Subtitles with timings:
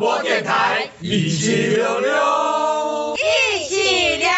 [0.00, 4.34] 播电台，一起溜溜，一起聊聊。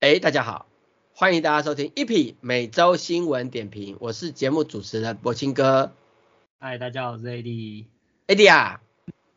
[0.00, 0.64] 哎，大家好，
[1.18, 5.94] 欢迎大家收听 EP 每周新闻点评，我是节目主持人柏青哥。
[6.60, 7.86] 嗨，大家好，我是 AD。
[8.26, 8.82] AD 啊，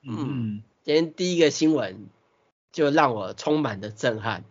[0.03, 2.09] 嗯，嗯，今天第一个新闻
[2.73, 4.43] 就让我充满了震撼。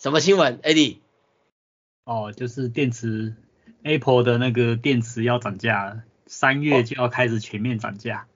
[0.00, 0.96] 什么新闻？AD？
[2.02, 3.36] 哦，就是电池
[3.84, 8.26] ，Apple 的那个电池要涨价了，三月就要开始全面涨价。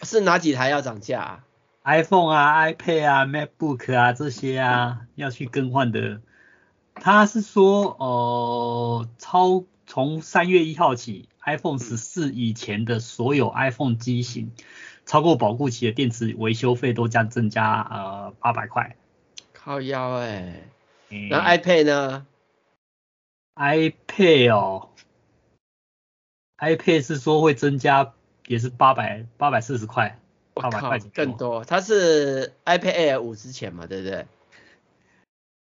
[0.00, 1.44] 哦，是哪几台要涨价啊
[1.84, 6.20] ？iPhone 啊，iPad 啊，MacBook 啊这些啊要去更换的。
[6.94, 14.52] 他是说，呃，超从三月一号起，iPhone 十四以前的所有 iPhone 机型，
[15.04, 18.96] 超过保固期的电池维修费都将增加呃八百块。
[19.52, 20.62] 靠腰哎、
[21.08, 22.26] 欸，那 iPad 呢
[23.56, 24.88] ？iPad 哦
[26.58, 28.14] ，iPad 是说会增加，
[28.46, 30.18] 也是八百八百四十块，
[30.54, 31.64] 八百块更多。
[31.64, 34.26] 它是 iPad Air 五之前嘛，对不对？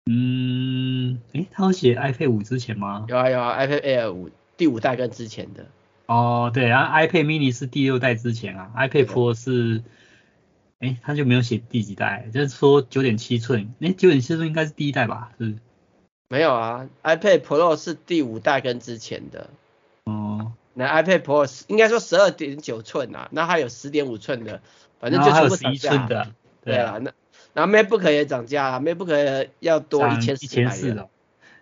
[0.06, 3.04] 嗯，诶，他有写 iPad 五之前吗？
[3.08, 5.66] 有啊有啊，iPad Air 五第五代跟之前的。
[6.06, 9.82] 哦，对，然后 iPad mini 是第六代之前啊，iPad Pro 是，
[10.80, 15.30] 诶，他就没有写第几代，就是说九点七寸，诶，九点七寸应该是第一代吧？
[15.38, 15.54] 是？
[16.28, 19.50] 没有啊，iPad Pro 是第五代跟之前的。
[20.04, 20.52] 哦。
[20.74, 24.62] 那 iPad Pro 应该说十二点九寸啊，那还有十点五寸的，
[24.98, 26.32] 反正就全部十一寸的。
[26.64, 27.12] 对啊，那。
[27.52, 30.44] 然后 MacBook 也涨价啊，MacBook 要多一千四。
[30.44, 31.08] 一千四的。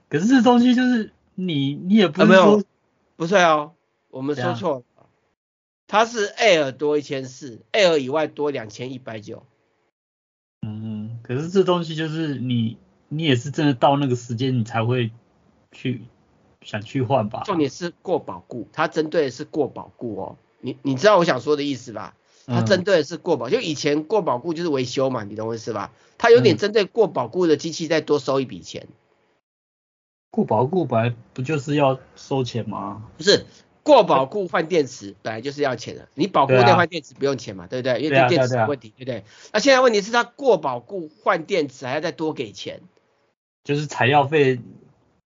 [0.09, 2.65] 可是这东西就是你你也不是说、啊、
[3.17, 3.73] 不是哦，
[4.11, 5.07] 我们说错了，
[5.87, 9.45] 它是 Air 多一千四，Air 以外多两千一百九。
[10.67, 12.79] 嗯，可是这东西就是你
[13.09, 15.13] 你也是真的到那个时间你才会
[15.73, 16.03] 去
[16.63, 17.43] 想去换吧？
[17.45, 22.15] 重点是过保固，它针对的是过保固哦，你你知道我想说的意思吧？
[22.49, 25.93] 它针对的是过保，就以前过保固就是维修嘛，你懂我意思吧？
[26.17, 28.89] 它有点针对过保固的机器再多收一笔钱。
[30.31, 33.03] 过保固本来不就是要收钱吗？
[33.17, 33.45] 不是，
[33.83, 38.01] 过保固换电池本来就是要钱的，你保固内换电池不用钱嘛，对不对？
[38.01, 39.25] 因为这电池的问题，对不对？
[39.53, 42.81] 那现在问题是它过保固换电池还要再多给钱，
[43.65, 44.61] 就是材料费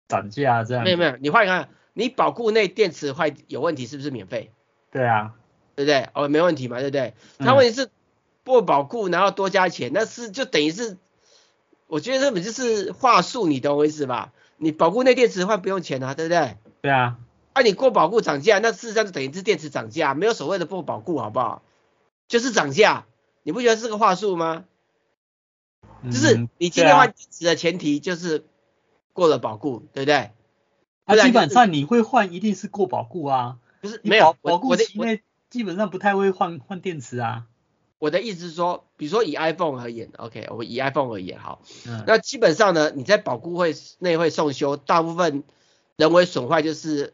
[0.08, 0.84] 涨价这样。
[0.84, 4.52] 没有没有，你换一看，你保固内电池坏有问题是不是免费？
[4.92, 5.36] 对啊。
[5.76, 6.10] 对不对？
[6.14, 7.14] 哦，没问题嘛，对不对？
[7.40, 7.90] 他问题是
[8.46, 10.98] 过保固，然后多加钱，那是就等于是，
[11.88, 14.34] 我觉得这本就是话术，你懂我意思吧？
[14.58, 16.58] 你保固内电池换不用钱啊，对不对？
[16.82, 17.18] 对啊。
[17.54, 21.62] 啊，你过保固涨价，那事实上就等于是电池涨价，没有所谓的过保固，好不好？
[22.28, 23.06] 就是涨价，
[23.44, 24.66] 你不觉得是个话术吗？
[26.06, 28.44] 就是你今天换电池的前提就是
[29.14, 30.32] 过了保固，对不对？
[31.06, 35.22] 啊，基本上你会换一定是过保固啊，不是没有保固期内。
[35.54, 37.46] 基本上不太会换换电池啊。
[38.00, 45.44] 我的意思是说，比如说以 iPhone 而言，OK，我以 iPhone 而言好，嗯、那基本上呢，你在保固会内会送修，大部分
[45.96, 47.14] 人为损坏就是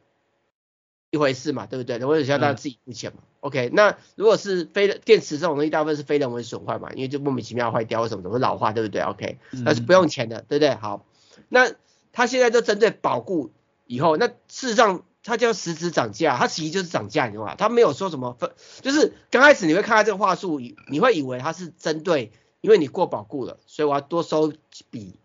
[1.12, 1.98] 一回事嘛，对不对？
[1.98, 3.70] 人为损坏当然自己付钱嘛、嗯、，OK。
[3.74, 10.76] 那如果是非电池这种东西，大部分是非人为损坏嘛，因为就莫名其妙坏掉或什么什么老化，对不对？OK，那是不用钱的，嗯、对不对？
[10.76, 11.06] 好，
[11.50, 11.70] 那
[12.14, 13.52] 他现在就针对保固
[13.86, 15.04] 以后，那事实上。
[15.24, 17.56] 它叫实质涨价，它其实就是涨价，你知道吗？
[17.56, 22.32] 它没有说什么分，就是刚开始你会看到这个话术，你会以为它是针对，
[22.62, 24.54] 因为你过保固了，所以我要多收
[24.90, 25.16] 笔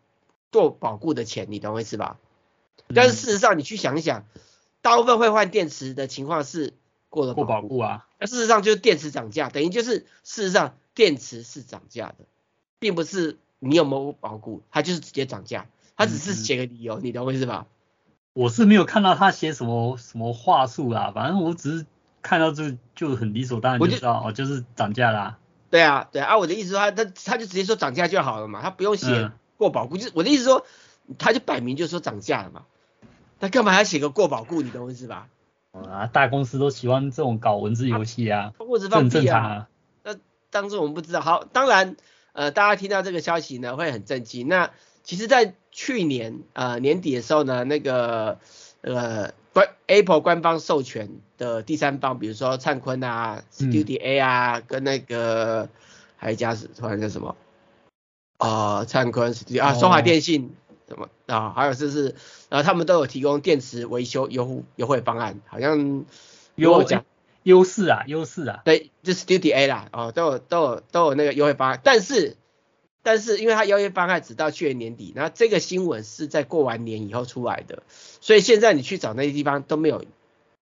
[0.50, 2.18] 过保固的钱，你懂我意思吧？
[2.94, 4.26] 但是事实上你去想一想，
[4.82, 6.74] 大部分会换电池的情况是
[7.08, 12.26] 过了过保固啊，那事实上就是电池涨价，等于就是事实上电池是涨价的，
[12.78, 15.66] 并不是你有没有保固，它就是直接涨价，
[15.96, 17.66] 它只是写个理由，你懂我意思吧？
[18.34, 21.86] 我是没有看到他写什么什么话术啦，反正我只是
[22.20, 25.38] 看到这就很理所当然就知道就哦，就是涨价啦。
[25.70, 30.66] 对啊，对啊，我的意思说他他他就直接说涨价就好了嘛，他不用写过保固，嗯、就是我的意思说
[31.18, 32.64] 他就摆明就说涨价了嘛，
[33.40, 34.62] 他干嘛还要写个过保固？
[34.62, 35.28] 你懂我意思吧？
[35.72, 39.68] 啊，大公司都喜欢这种搞文字游戏啊，或者放屁啊。
[40.02, 40.14] 那
[40.50, 41.96] 当时我们不知道，好，当然
[42.32, 44.48] 呃大家听到这个消息呢会很震惊。
[44.48, 44.70] 那
[45.02, 48.38] 其实，在去年呃年底的时候呢，那个
[48.82, 55.68] 呃官 Apple 官方授权的第三方，比如说灿坤啊、Studio A 啊，嗯、跟那个
[56.16, 57.34] 还有一家是突然叫什么？
[58.38, 60.54] 呃灿坤 Studio 啊，中华电信，
[60.86, 62.14] 什么啊，还有就是
[62.48, 66.04] 然后他们都有提供电池维修优惠优惠方案，好像
[66.54, 67.04] 有讲
[67.42, 72.36] 优势啊优势啊，对，就是 Studio A 啦，哦都有都有都有那个优惠方案，但是
[73.04, 77.82] 但是因为它邀约方案只到去年年底，然后这个新闻是在过完年以后出来的，
[78.20, 80.04] 所以现在你去找那些地方都没有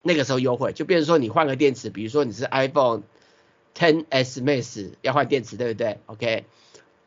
[0.00, 3.02] 那个时候优惠，就变成说你换个电池，比如说你是 iPhone
[3.76, 6.46] 10s Max 要换电池，对不对？OK，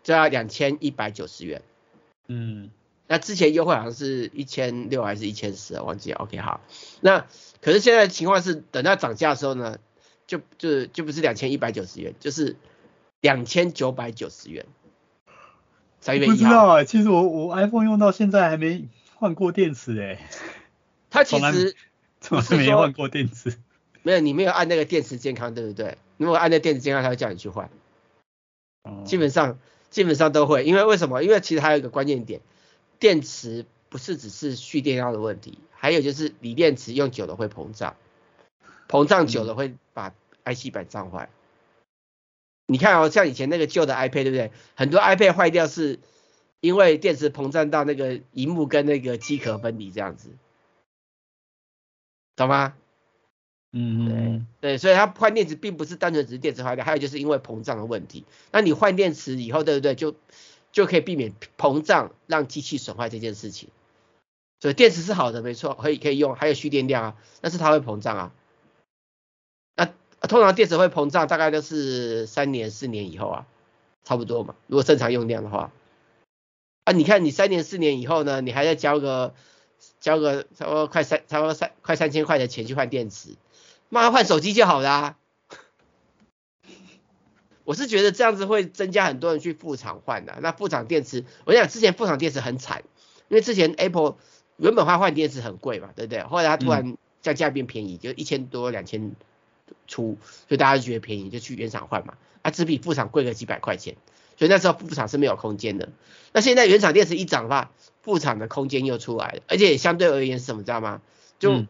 [0.04, 1.64] 就要两千一百九十元。
[2.28, 2.70] 嗯，
[3.08, 5.84] 那之前优惠好像是一千六还是一千四啊？
[5.84, 6.20] 忘记了。
[6.20, 6.62] OK，好。
[7.02, 7.26] 那
[7.62, 9.80] 可是现在情况是，等到涨价的时候呢，
[10.28, 12.56] 就就就不是两千一百九十元，就是
[13.22, 14.66] 两千九百九十元。
[16.06, 16.36] 三月一号。
[16.36, 20.20] 不知道啊，其实我我 iPhone 用到现在还没换过电池哎、欸。
[21.10, 21.76] 它其实
[22.22, 23.58] 从来没换过电池。
[24.04, 25.98] 没有，你没有按那个电池健康，对不对？
[26.18, 27.70] 如果按那电池健康，它会叫你去换。
[28.84, 29.02] 哦。
[29.04, 29.58] 基本上。
[29.92, 31.24] 基本上都会，因为为什么？
[31.24, 32.42] 因为其实还有一个关键点，
[33.00, 37.96] 电池不是只是蓄电量的问题，还有就是锂电池用久了会膨胀，
[38.90, 40.14] 膨胀久了会把
[40.44, 41.30] IC 板胀坏。
[42.68, 44.52] 你看哦，像以前那个旧的 iPad，对不对？
[44.76, 46.00] 很多 iPad 坏掉是
[46.62, 50.30] 因为电池膨胀到那个荧幕跟那个机壳分离这样子，
[52.36, 52.76] 懂吗？
[53.78, 58.26] 嗯嗯，对，所以它换电池并不是单纯只是电池坏掉，还有就是因为膨胀的问题。
[58.52, 59.96] 那你换电池以后，对不对？
[59.96, 60.16] 就
[60.72, 63.70] 就可以避免膨胀让机器损坏这件事情。
[64.62, 68.32] 所以电池是好的，没错，可以可以用，还有蓄电量啊，但是它会膨胀啊。
[70.26, 73.46] 那通常电池会膨胀，大概都是三年四年以后啊，
[74.04, 74.56] 差不多嘛。
[74.66, 75.72] 如果正常用量的话，
[76.84, 79.36] 啊，你看你三年四年以后呢，你还在交个
[80.00, 83.36] 交个差不多快三差不多三快三千块的钱去换电池。
[83.90, 85.16] 妈换手机就好啦，
[87.64, 90.40] 我是觉得这样子会增加很多人去副厂换的。
[90.42, 92.84] 那副厂电池，我想之前副厂电池很惨，
[93.28, 94.16] 因为之前 Apple
[94.58, 96.24] 原本它换电池很贵嘛，对不对？
[96.24, 99.16] 后来它突然降价变便宜，就一千多两千
[99.88, 100.18] 出，
[100.48, 102.16] 所以大家就觉得便宜，就去原厂换嘛。
[102.42, 103.96] 啊，只比副厂贵个几百块钱，
[104.38, 105.90] 所以那时候副厂是没有空间的。
[106.32, 107.72] 那现在原厂电池一涨的话，
[108.04, 111.02] 副厂的空间又出来了，而且相对而言是什么，知道吗？
[111.40, 111.68] 就、嗯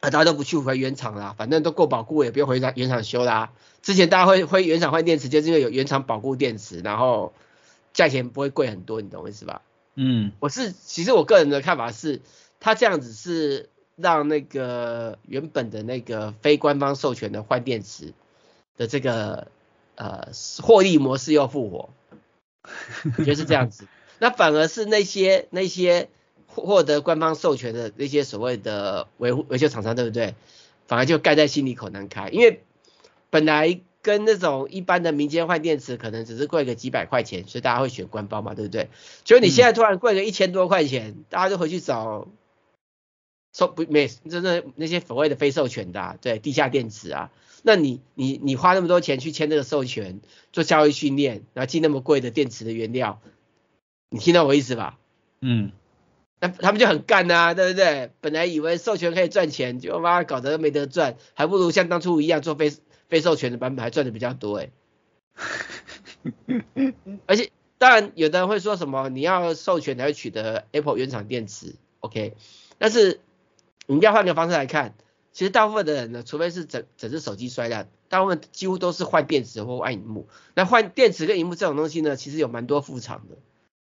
[0.00, 3.52] 啊，大家都不去回原厂啦，反正都过保固，也不用回原厂修啦。
[3.82, 7.32] 之前大家会回原厂换电池，就是因为有原厂保固电池，然后
[7.92, 9.62] 价钱不会贵很多，你懂我意思吧？
[9.94, 12.20] 嗯，我是其实我个人的看法是，
[12.58, 18.14] 他这样子是让那个原本的那个非官方授权的换电池
[18.76, 19.48] 的这个
[19.96, 20.28] 呃
[20.62, 21.90] 获利模式又复活，
[23.18, 23.86] 我觉得是这样子。
[24.20, 26.08] 那反而是那些那些。
[26.48, 30.34] 获得官方授权的那些所谓的维护维修厂商，对不对？
[30.86, 32.62] 反而就盖在心里口难开，因为
[33.28, 38.88] 本来跟那种一般的民间换电池可能只是贵个几百块钱，所以大家会选官方嘛，对不对？
[39.24, 42.26] 结果你现在突然贵个一千多块钱，嗯、大家就回去找
[43.56, 47.30] 授不没真的那些所谓的非授权的、啊，对，地下电池啊，
[47.62, 50.20] 那你你你花那么多钱去签这个授权，
[50.52, 53.22] 做教育训练，然后进那么贵的电池的原料，
[54.10, 54.98] 你听到我意思吧？
[55.40, 55.72] 嗯。
[56.38, 58.10] 那他们就很干呐、啊，对不对？
[58.20, 62.70] 本来以为授权可以赚钱，结果妈搞得没得赚，还不如像当初一样做非
[63.08, 64.70] 非授权的版本，还赚的比较多哎。
[67.24, 72.34] 而且当然有的人会说什么，你要授权才会取得 Apple 原厂电池，OK？
[72.76, 73.20] 但是
[73.86, 74.94] 你要换个方式来看，
[75.32, 80.28] 其实大部分的人呢，除非是整整只手机摔烂，大部分几乎都是换电池或换荧幕。
[80.54, 83.36] 那换电池跟荧幕这种东西呢，其实有蛮多副厂的。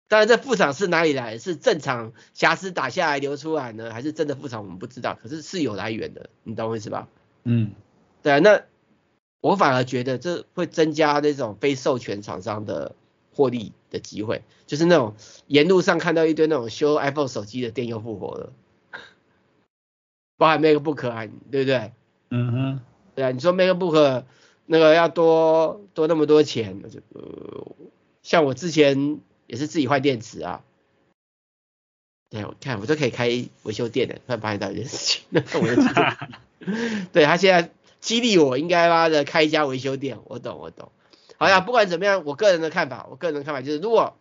[0.10, 1.38] 当然，这副厂是哪里来？
[1.40, 4.64] 是正常瑕疵打下来流出来呢，还是真的副厂？
[4.64, 5.18] 我们不知道。
[5.22, 7.08] 可是是有来源的，你懂我意思吧？
[7.44, 7.72] 嗯，
[8.22, 8.40] 对啊。
[8.40, 8.62] 那
[9.42, 12.96] 我反而觉得这会增加那种非授权厂商的
[13.34, 15.16] 获利的机会，就是那种
[15.48, 18.54] 沿路上看到一堆那种修 iPhone 手机的店又复活了，
[20.44, 21.94] 包含 MacBook 啊，对不对？
[22.30, 22.80] 嗯哼，
[23.16, 23.32] 对啊。
[23.32, 24.24] 你说 MacBook
[24.66, 26.82] 那个要多多那么多钱，
[27.14, 27.68] 呃，
[28.22, 29.22] 像我之前。
[29.46, 30.64] 也是自己换电池啊，
[32.30, 33.28] 对，我看我都可以开
[33.64, 35.82] 维修店的，突然发现到一件事情，那我就
[37.12, 37.70] 对他现在
[38.00, 40.92] 激励我应该妈的开一家维修店，我懂我懂。
[41.38, 44.18] 好呀，不管怎么样，我个人的看法，我个人的看法就是，如果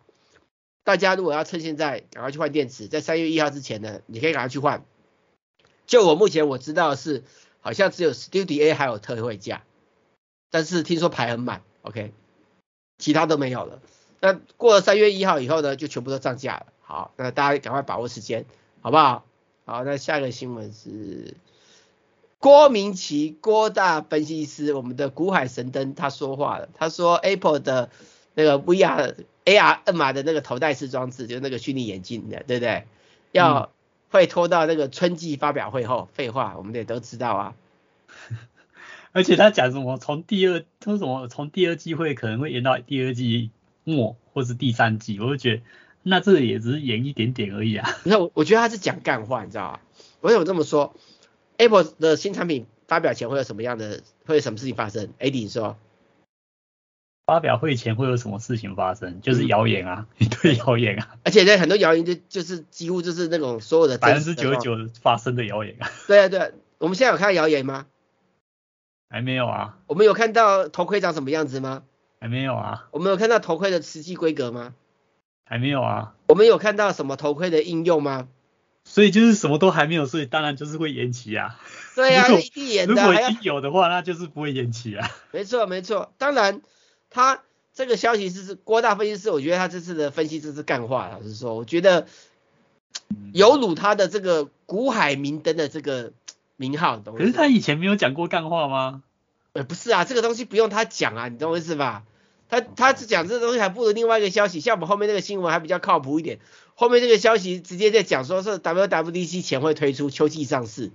[0.83, 4.83] 大家如果要趁现在赶快去换电池，在三月一号之前呢，你可以赶快去换。
[5.93, 7.23] 就我目前我知道是，
[7.61, 9.61] 好像只有 Studio A 还有特惠价，
[10.49, 12.11] 但是听说排很满，OK，
[12.97, 13.79] 其他都没有了。
[14.19, 16.65] 那过了三月一号以后呢，就全部都涨价了。
[16.81, 18.47] 好，那大家赶快把握时间，
[18.81, 19.23] 好不好？
[19.65, 21.35] 好，那下一个新闻是
[22.39, 27.91] 郭明奇，郭大分析师，我们的股海神灯他说话了，他说 Apple 的
[28.33, 29.13] 那个 VR
[29.45, 32.87] AR MR 的那个头戴式装置，就是那个虚拟眼镜的，对不对？
[33.31, 33.71] 要
[34.13, 37.55] 会拖到那个春季发表会后，废话，我们也都知道啊。
[39.11, 43.49] 而且他讲什么从第二，说什么从第二季会可能会延到第二季
[43.83, 45.63] 末或是第三季，我就觉得
[46.03, 47.89] 那这也只是延一点点而已啊。
[48.05, 49.79] 那我我觉得他是讲干话，你知道吗？
[50.21, 50.95] 为什么这么说
[51.57, 55.75] ？Apple 的新产品发表前会有什么样的，会有什么事情发生？AD 你说。
[57.33, 59.19] 发表会前会有什么事情发生？
[59.21, 61.15] 就是谣言啊， 一堆谣言啊。
[61.23, 65.89] 而且呢，很多谣言就就是几乎就是那种所有的百分之九十九发生的谣言啊。
[66.05, 67.87] 对啊对啊，我们现在有看到谣言吗？
[69.09, 69.79] 还没有啊。
[69.87, 71.81] 我们有看到头盔长什么样子吗？
[72.19, 72.87] 还没有啊。
[72.91, 74.75] 我们有看到头盔的实际规格吗？
[75.43, 76.13] 还没有啊。
[76.27, 78.27] 我们有看到什么头盔的应用吗？
[78.85, 81.59] 所以就是什么都还没有，所以当然就是会延期啊。
[81.95, 82.93] 对啊，一定延的。
[82.93, 85.09] 如果已经有的话，那就是不会延期啊。
[85.31, 86.61] 没错没错，当然。
[87.13, 87.43] 他
[87.73, 91.09] 这个消息是郭大分析师，我觉得他这次的分析这是干话。
[91.09, 92.07] 老实说，我觉得
[93.31, 96.11] 有辱他的这个古海明灯的这个
[96.57, 96.97] 名号？
[96.99, 99.03] 可是他以前没有讲过干话吗？
[99.53, 102.03] 呃，不是啊，这个东西不用他讲啊，你懂我意思吧？
[102.49, 106.39] 他他只讲这个东西还不如另外一个消息，像我们后面那个新闻还比较靠谱一点。
[106.73, 110.91] 后面这个消息直接在讲说是 WWDC 前会推出秋季上市。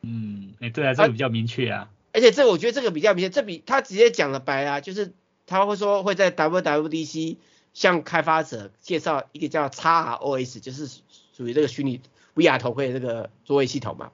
[0.00, 1.90] 嗯，哎，对啊，这个比较明确啊。
[2.12, 5.12] 而且这个我觉得这个比较明确，这比他直接讲了白啊，就是。
[5.52, 7.36] 他会说会在 WWDC
[7.74, 10.88] 向开发者介绍一个叫 XROS，就是
[11.36, 12.00] 属于这个虚拟
[12.34, 14.12] VR 头盔的这个作业系统嘛。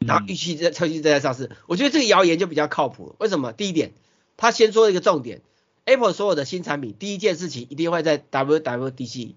[0.00, 3.16] 然后预期在秋季正在上市，我觉得这个谣言就比较靠谱。
[3.18, 3.52] 为什么？
[3.52, 3.92] 第一点，
[4.36, 5.40] 他先说一个重点
[5.86, 9.32] ，Apple 所有的新产品第一件事情一定会在 WWDC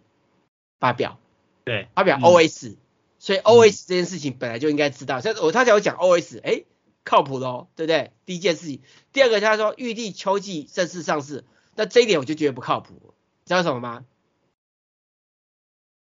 [0.80, 1.18] 发表，
[1.64, 2.76] 对，发表 OS，
[3.18, 5.22] 所以 OS 这件事情本来就应该知道。
[5.22, 6.64] 像我他才我讲 OS，哎。
[7.03, 8.12] 靠谱的哦，对不对？
[8.25, 8.81] 第一件事情，
[9.12, 13.13] 第二个他说预计秋季正式上市，那这一点我就觉得不靠谱，
[13.46, 14.05] 知道什么吗？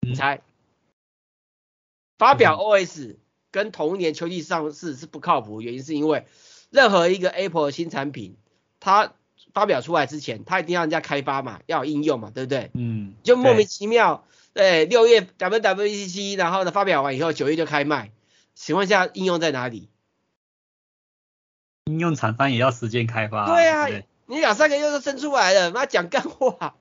[0.01, 0.41] 你猜？
[2.17, 3.17] 发表 OS
[3.49, 6.25] 跟同一年秋季上市是不靠谱，原因是因为
[6.69, 8.37] 任何一个 Apple 的新产品，
[8.79, 9.13] 它
[9.53, 12.69] 发表出来之前，它一定要人家开发嘛，要有应用嘛，对不对？
[12.75, 13.15] 嗯。
[13.23, 18.11] 就莫名其妙，对，六月 WWDC，然后呢发表完以后，九月就开卖，
[18.53, 19.89] 请问一下应用在哪里？
[21.85, 23.47] 应用厂商也要时间开发。
[23.47, 23.87] 对啊，
[24.27, 26.75] 你两三个月就生出来了，妈讲干话。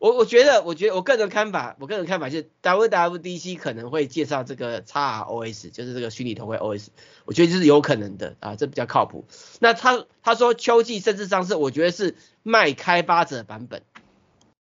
[0.00, 6.88] 我我觉得，我觉得我个人看法，我个人看法是，WWDC 可能会介绍这个 XROS，就是这个虚拟头盔 OS，
[7.26, 9.26] 我觉得这是有可能的啊，这比较靠谱。
[9.60, 13.82] 那他他说秋季甚至上市，我觉得是卖开发者版本，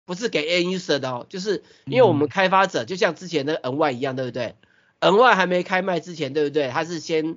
[0.07, 4.55] 不是给 end user 的哦，就是因为我们开发者就像之前的 N Y 一样，对不对
[5.01, 6.69] ？N Y 还没开卖之前，对不对？
[6.69, 7.37] 他是先。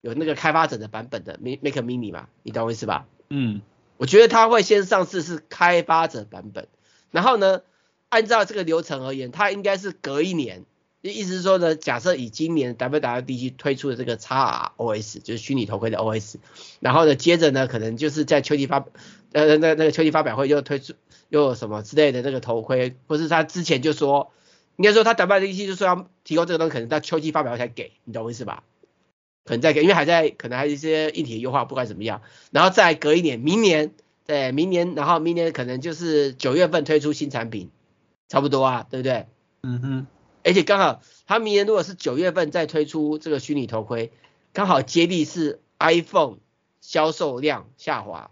[0.00, 3.06] 有那个开发者的版本的 Make Mini 嘛，你懂我意思吧？
[3.28, 3.60] 嗯，
[3.96, 6.68] 我觉得它会先上市是开发者版本，
[7.10, 7.62] 然后呢，
[8.08, 10.64] 按照这个流程而言，它应该是隔一年，
[11.02, 16.36] 意思是说呢，假设以今年 WWDC 推出的这个 XROS 就是虚拟头盔的 OS，
[16.80, 18.84] 然后呢，接着呢，可能就是在秋季发，
[19.32, 20.94] 呃，那那个秋季发表会又推出
[21.28, 24.32] 又有什么之类的那个头盔，或是他之前就说，
[24.76, 28.64] 应该说他 WWDC 就说要提供这个东西，可能到秋季发表会才给，你懂我意思吧？
[29.44, 33.94] 可能再给，因为还在，可能还有一些硬体优化，不管怎么样，然后再隔一年，明年，
[34.26, 37.70] 对，明年，然后明年可能就是九月份推出新产品，
[38.28, 39.26] 差不多啊，对不对？
[39.62, 40.06] 嗯哼，
[40.44, 44.12] 而且刚好他明年如果是九月份再推出这个虚拟头盔，
[44.52, 46.36] 刚好接力是 iPhone
[46.80, 48.30] 销售量下滑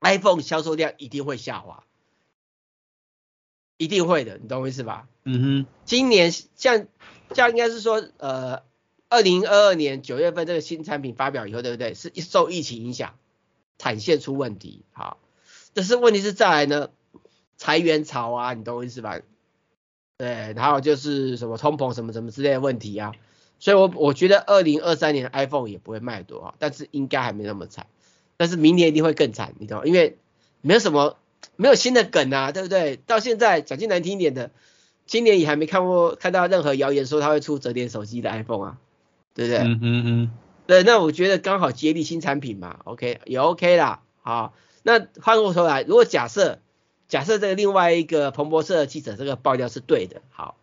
[0.00, 1.84] ，iPhone 销售量一定会下滑，
[3.76, 5.08] 一定会的，你懂我意思吧？
[5.24, 6.86] 嗯哼，今年像
[7.34, 8.62] 像应该是说，呃。
[9.08, 11.94] 二零二二年九月份这个新产品发表以后，对不对？
[11.94, 13.14] 是受疫情影响，
[13.78, 15.18] 产线出问题，好，
[15.74, 16.90] 但是问题是再来呢，
[17.56, 19.20] 裁员潮啊，你懂我意思吧？
[20.18, 23.12] 对，然后就是什么通膨什么什么之类的问题啊，
[23.60, 27.86] 所以我我觉得二零二三年 iPhone 也不会卖多，但是应该还没那么惨，
[28.36, 29.86] 但是明年一定会更惨，你懂？
[29.86, 30.18] 因为
[30.62, 31.16] 没有什么
[31.54, 32.96] 没有新的梗啊，对不对？
[32.96, 34.50] 到现在讲句难听一点的，
[35.06, 38.78] 今年也还没看过看到任何谣言说它会出折叠手机的 iPhone 啊。
[39.36, 39.58] 对不对？
[39.58, 40.30] 嗯嗯嗯。
[40.66, 44.02] 对，那我觉得刚好接力新产品嘛，OK 也 OK 啦。
[44.22, 44.52] 好，
[44.82, 46.58] 那换过头来，如果假设
[47.06, 50.56] 假设这个另外一个彭博社的记者这个爆料是对的，好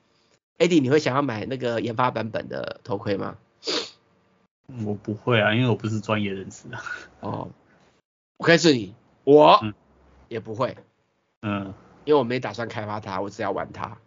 [0.58, 3.38] ，AD 你会想要买那个研发版本的头盔吗？
[4.86, 6.84] 我不会啊，因为我不是专业人士啊。
[7.22, 7.50] 哦，
[8.38, 9.62] 我告诉你，我
[10.28, 10.76] 也不会。
[11.44, 11.74] 嗯。
[12.06, 13.98] 因为我没打算开发它，我只要玩它。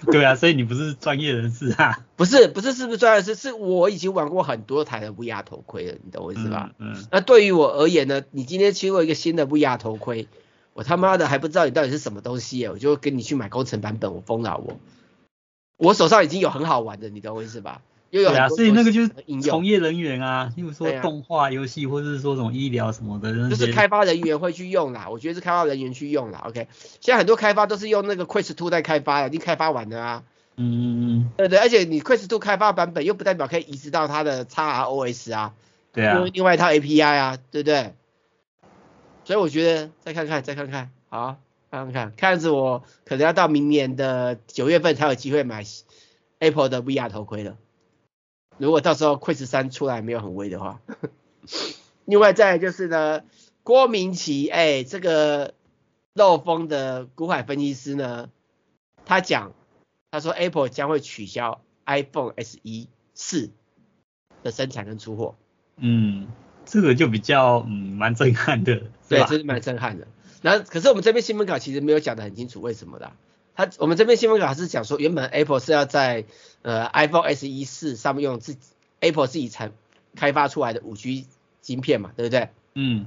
[0.10, 1.98] 对啊，所以你不是专业人士啊？
[2.16, 3.34] 不是，不是，是不是专业人士？
[3.34, 6.70] 是我已经玩过很多台的 VR 头盔了，你懂我意思吧？
[6.78, 6.94] 嗯。
[6.94, 10.28] 嗯，那对于我而言呢，你今天出了一个新的 VR 头盔，
[10.72, 14.78] 我他妈的还不知道你到底是什么东西耶，我就跟你去买工程版本，我疯了我。
[15.76, 17.82] 我手上已经有很好玩的，你懂我意思吧？
[18.10, 19.10] 又有对啊，所以那个就是
[19.42, 25.08] 从业人员啊，例如说动画、游戏，或者是说什么医疗什么的，就是开发人员会去用啦。
[25.08, 26.44] 我觉得是开发人员去用啦。
[26.46, 26.66] OK，
[27.00, 30.22] 现在很多开发都是用那个 Quest 2在开发，已经开发完了啊。
[30.56, 31.30] 嗯嗯嗯。
[31.36, 35.54] 对对，而且你 Quest 2开发版本又不代表可以移植到它的 XROS 啊。
[35.92, 36.18] 对啊。
[36.18, 37.94] 用另外一套 API 啊，对不对？
[39.24, 41.36] 所以我觉得再看看，再看看，好，
[41.70, 45.64] 看看看，看样子我可能要到明年的九月份才有机会买
[46.40, 47.56] Apple 的 VR 头盔了。
[48.60, 50.80] 如果到时候 Quest 3出来没有很威的话，
[52.04, 53.22] 另外再来就是呢，
[53.62, 55.54] 郭明奇，哎、欸，这个
[56.14, 58.30] 漏风的股海分析师呢，
[59.04, 59.52] 他讲，
[60.10, 63.50] 他说 Apple 将会取消 iPhone SE 四
[64.42, 65.34] 的生产跟出货。
[65.76, 66.28] 嗯。
[66.66, 70.06] 这个就比较嗯蛮震撼的，对，这是蛮震撼的。
[70.40, 73.10] 然后可是我们这边新闻稿其实没有讲得很清楚为什么的。
[73.56, 76.26] 他我们这边新闻稿还是讲说，原本 Apple 是要在
[76.62, 78.60] 呃 iPhone SE 四上面用自己
[79.00, 79.72] Apple 自己产
[80.16, 81.26] 开发出来的五 G
[81.62, 82.50] 芯片嘛，对不对？
[82.74, 83.06] 嗯，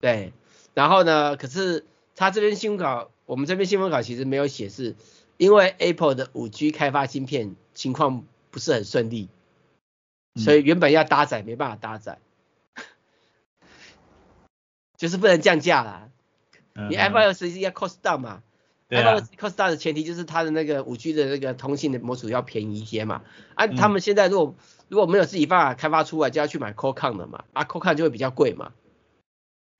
[0.00, 0.32] 对。
[0.74, 4.96] 然后呢，可是他这边新闻稿，我们这边新闻稿其实没有写是，
[5.36, 9.28] 因为 Apple 的五 G 开发芯片情况不是很顺利，
[10.36, 12.18] 所以原本要搭载没办法搭载。
[14.96, 16.08] 就是不能降价啦，
[16.88, 18.42] 你 iPhone S 一要 cost down 嘛
[18.88, 23.22] ，iPhone cost down 的前提就是它的那个五 G 的那个通信的模组要便宜一些嘛。
[23.54, 24.54] 啊，他们现在如果
[24.88, 28.72] 如果没有自己办法开发出来，就要去买 Qualcomm 的嘛，啊 Qualcomm 就会比较贵嘛。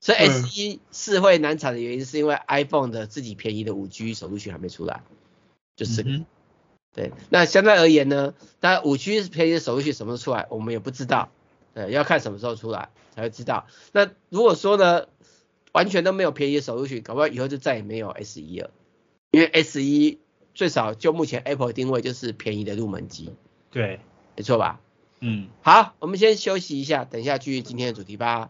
[0.01, 5.03] 所以 SE 是会难产的原因是因为 iPhone 的自己便宜的五 G 手续还没出来，
[5.77, 6.11] 就是个。
[6.95, 11.31] 对，那相对而言呢，当然五 G 便宜的手续什么时候出来，我们也不知道。
[11.75, 13.67] 呃，要看什么时候出来才会知道。
[13.93, 15.09] 那如果说呢，
[15.73, 18.71] 完全都没有便宜的手入去，搞不好以后就再也没有 SE 了，
[19.37, 20.19] 因为 S 一
[20.55, 23.35] 最少就目前 Apple 定位就是便宜的入门机。
[23.71, 24.01] 对，
[24.35, 24.81] 没错吧？
[25.21, 25.49] 嗯。
[25.61, 28.49] 好，我们先休息一下，等一下继续今天的主题吧。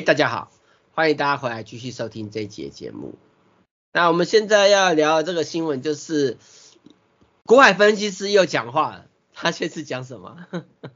[0.00, 0.50] 哎，大家好，
[0.94, 3.16] 欢迎大家回来继续收听这一集的节目。
[3.92, 6.38] 那我们现在要聊的这个新闻就是，
[7.44, 9.04] 股海分析师又讲话了。
[9.34, 10.38] 他这次讲什么？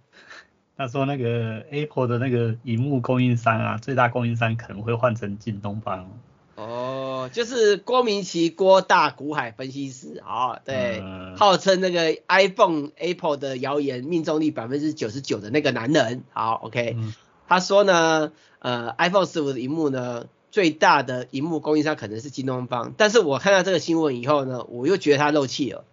[0.79, 6.11] 他说那个 Apple 的那个荧幕供应商啊，最大供应商可能会换成京东方。
[6.55, 16.25] 哦，就是郭明奇郭大股海分析师啊、哦，对，嗯、号称那个 iPhone Apple 的谣言命中率百分之九十九的那个男人。
[16.33, 17.13] 好，OK，、嗯、
[17.47, 18.33] 他说呢，
[18.65, 25.85] 呃，iPhone 十五的荧幕呢，最大的荧幕供应商可能是京东方，但是我看到这个新闻以后呢，我又觉得它漏气了。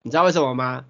[0.00, 0.86] 你知道为什么吗？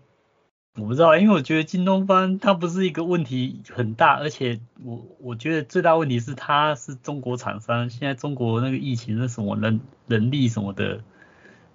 [0.76, 11.02] 我不知道，因为我觉得京东方它不是一个问题很大，而且我我觉得最大问题是它是中国厂商，现在中国那个疫情那什么人人力什么的，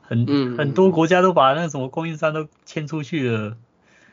[0.02, 3.58] 很、嗯、很多国家都把那什么供应商都迁出去了。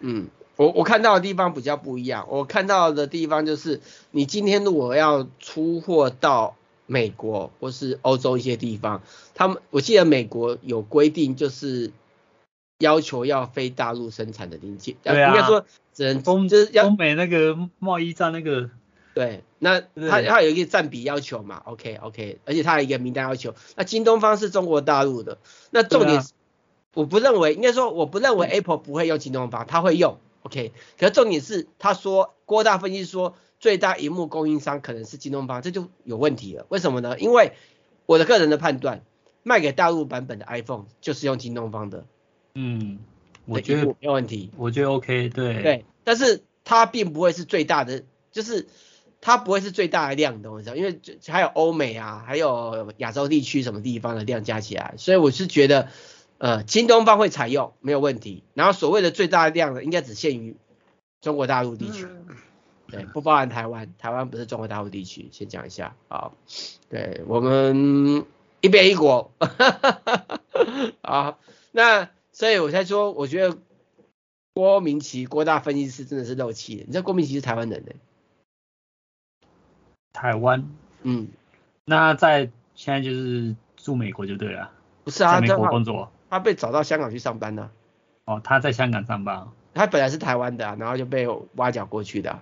[0.01, 0.27] 嗯，
[0.61, 6.55] 我我看到的地方比较不一样，我看到的地方就是你今天如果要出货到
[6.87, 9.03] 美国或是欧洲一些地方，
[9.35, 11.90] 他们我记得美国有规定就是。
[12.83, 18.70] 要求要非大陆生产的零件，对啊，应该说只能中就是要中美那个贸易战那个，
[19.12, 25.37] 对，那它它有一个占比要求嘛，OK OK，而且它有一个名单要求，那京东方是中国大陆的，
[25.70, 26.31] 那重点是，
[26.94, 37.18] 我不认为，应该说我不认为 Apple 不会用京东方，他会用，OK，可是重点是他说郭大分析说最大荧幕供应商可能是京东方，这就有问题了，为什么呢？
[37.18, 37.53] 因为
[38.07, 39.05] 我的个人的判断，
[39.42, 42.05] 卖给大陆版本的 iPhone 就是用京东方的。
[42.55, 42.98] 嗯，
[43.46, 48.66] 我觉得没有问题，我觉得 OK，对对，但是它并不会是最大的，就是
[49.20, 50.76] 它不会是最大的量，懂我意思吗？
[50.76, 55.88] 因为还有欧美啊，还有亚洲地区什么地方的量加起来，所以我是觉得，
[56.40, 60.57] 呃，京东方会采用没有问题，然后所谓的最大量的，应该只限于
[61.20, 62.09] 中国大陆地区，
[62.88, 66.35] 对，不包含台湾，台湾不是中国大陆地区，先讲一下，好，
[66.88, 68.24] 对我们
[68.61, 69.31] 一边一国，
[71.03, 71.38] 啊，
[71.70, 72.09] 那。
[72.33, 73.59] 所以我才说，我觉得
[74.55, 76.76] 郭明奇郭大分析师真的是漏气。
[76.87, 77.92] 你知道郭明奇是台湾人的？
[80.14, 80.70] 台湾，
[81.03, 81.29] 嗯，
[81.85, 84.72] 那在现在就是住美国就对了。
[85.05, 86.11] 不是啊，在美国工作。
[86.31, 87.71] 他被找到香港去上班了。
[88.25, 89.49] 哦，他在香港上班。
[89.75, 92.38] 他本来是台湾的，然后就被挖角过去的。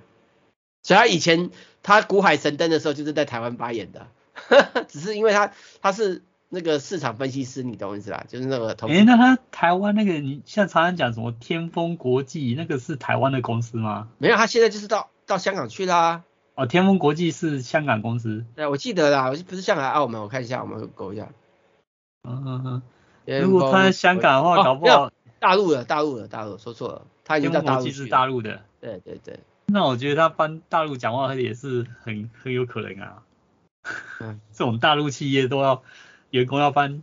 [0.85, 1.51] 所以他以前
[1.83, 4.07] 他股海神灯的时候就是在台湾发言的，
[4.87, 5.51] 只是因为他
[5.83, 6.23] 他是。
[6.51, 8.25] 那个市场分析师，你懂我意思吧？
[8.27, 8.89] 就是那个投。
[8.89, 14.09] 哎、欸，那他台湾那个，你像常常讲什么天风国际，那个是台湾的公司吗？
[14.17, 16.23] 没有，他现在就是到到香港去啦。
[16.55, 18.47] 哦，天风国际是香港公司。
[18.57, 21.29] 对，我记得啦，我不是香港，澳门，我看一下，我们勾一下。
[22.27, 22.83] 嗯嗯嗯。
[23.41, 27.93] 如果他在香港的话，搞不好、哦、大陆的，大陆的，大陆说错了，他已经到大陆去了。
[27.93, 28.63] 天风国际是大陆的。
[28.81, 29.41] 对对对。
[29.67, 33.23] 那我觉得他帮大陆讲话也是很很有可能啊。
[34.21, 34.41] 嗯。
[34.53, 35.83] 这种大陆企业都要。
[36.31, 37.03] 员工要帮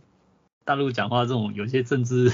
[0.64, 2.30] 大陆讲话，这种有些政治、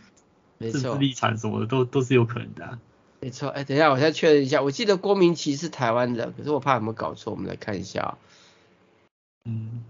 [0.58, 2.78] 政治立场什么的都都是有可能的、啊。
[3.20, 8.16] 没错，哎，等一下，我再确认一下，我记得郭明奇是台湾的，可是我怕有没有搞错，我们来看一下。
[9.44, 9.84] 嗯，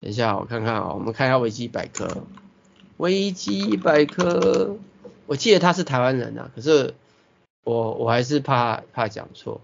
[0.00, 2.24] 等一下，我看看啊，我们看一下维基百科。
[2.98, 4.76] 维基百科，
[5.26, 6.94] 我记得他是台湾人啊，可是
[7.64, 9.60] 我我还是怕怕讲错。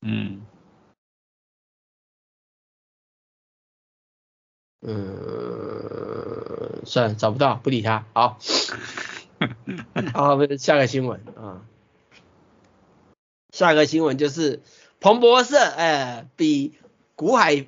[0.00, 0.42] 嗯。
[4.80, 8.06] 嗯，算了，找不到，不理他。
[8.14, 8.38] 好，
[10.14, 11.66] 好，下个新闻啊。
[13.52, 14.62] 下个新闻就是
[15.00, 16.74] 彭博社，哎，比
[17.16, 17.66] 古海，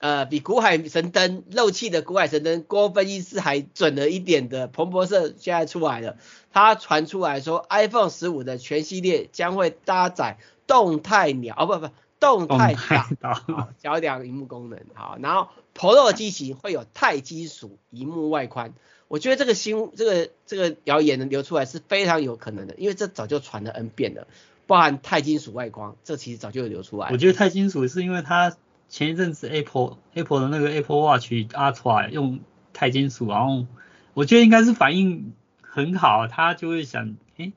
[0.00, 4.66] 呃，比古海神灯漏气的古海神灯郭分析师还准了一点的。
[4.66, 6.16] 彭博社现在出来了，
[6.52, 12.74] 他传出来说，iPhone 十五的全系列将会搭载动态鸟，哦不不，动态
[13.20, 15.48] 岛，小点萤幕功能，好，然后。
[15.72, 18.74] Pro 机型会有钛金属萤幕外观，
[19.06, 24.26] 我觉得这个新这个这个谣言能流出来是非常有可能的，因为这早就传了 N 遍了，
[24.66, 27.08] 包含钛金属外观，这其实早就有流出来。
[27.12, 28.56] 我觉得钛金属是因为它
[28.90, 32.40] 前一阵子 Apple Apple 的那个 Apple Watch Ultra 用
[32.74, 33.66] 钛金属，然后
[34.12, 37.52] 我觉得应该是反应很好，他就会想，诶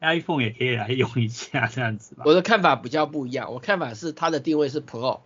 [0.00, 2.24] iPhone 也可以来用一下这样子吧。
[2.26, 5.20] 我的看法比较不一样，我看法是它的定位是 Pro。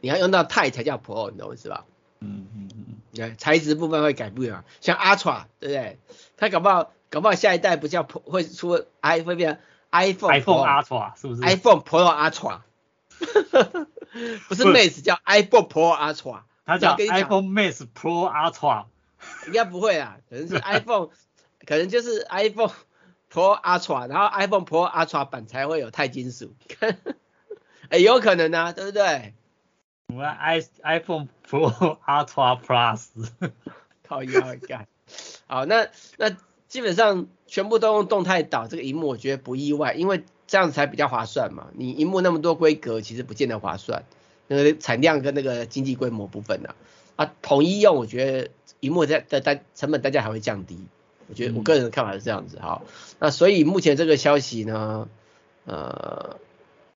[0.00, 1.84] 你要用到钛才叫 Pro，你懂我意思吧？
[2.20, 5.98] 嗯嗯嗯，对，材质部分会改变嘛，像 Ultra 对不对？
[6.38, 12.60] 它搞不好搞不好下一代不叫 Pro，会出 i 会变 iPhone iPhone Ultra 是不是？iPhone Pro Ultra，
[14.48, 18.86] 不是 Max 叫 iPhone Pro Ultra，它叫 iPhone Max Pro Ultra，
[19.46, 21.08] 应该不会啊，可能是 iPhone，
[21.66, 22.72] 可能就是 iPhone
[23.32, 26.96] Pro Ultra，然后 iPhone Pro Ultra 版才会有钛金属，哎、
[27.90, 29.34] 欸，有可能啊，对不对？
[30.08, 33.08] 我们 i iPhone Pro Ultra Plus，
[34.06, 34.86] 靠腰干。
[35.46, 36.30] 好，那那
[36.68, 41.68] 基本上全部都用动态导这个荧幕，我觉得不意外，因为这样子才比较划算嘛。
[41.74, 44.04] 你荧幕那么多规格，其实不见得划算，
[44.46, 46.74] 那个产量跟那个经济规模部分呢、
[47.16, 50.78] 啊，啊，统一用，我觉得荧幕在的单成本单价还会降低。
[51.28, 52.82] 我觉得我个人的看法是这样子哈。
[53.18, 55.08] 那所以目前这个消息呢，
[55.64, 56.36] 呃，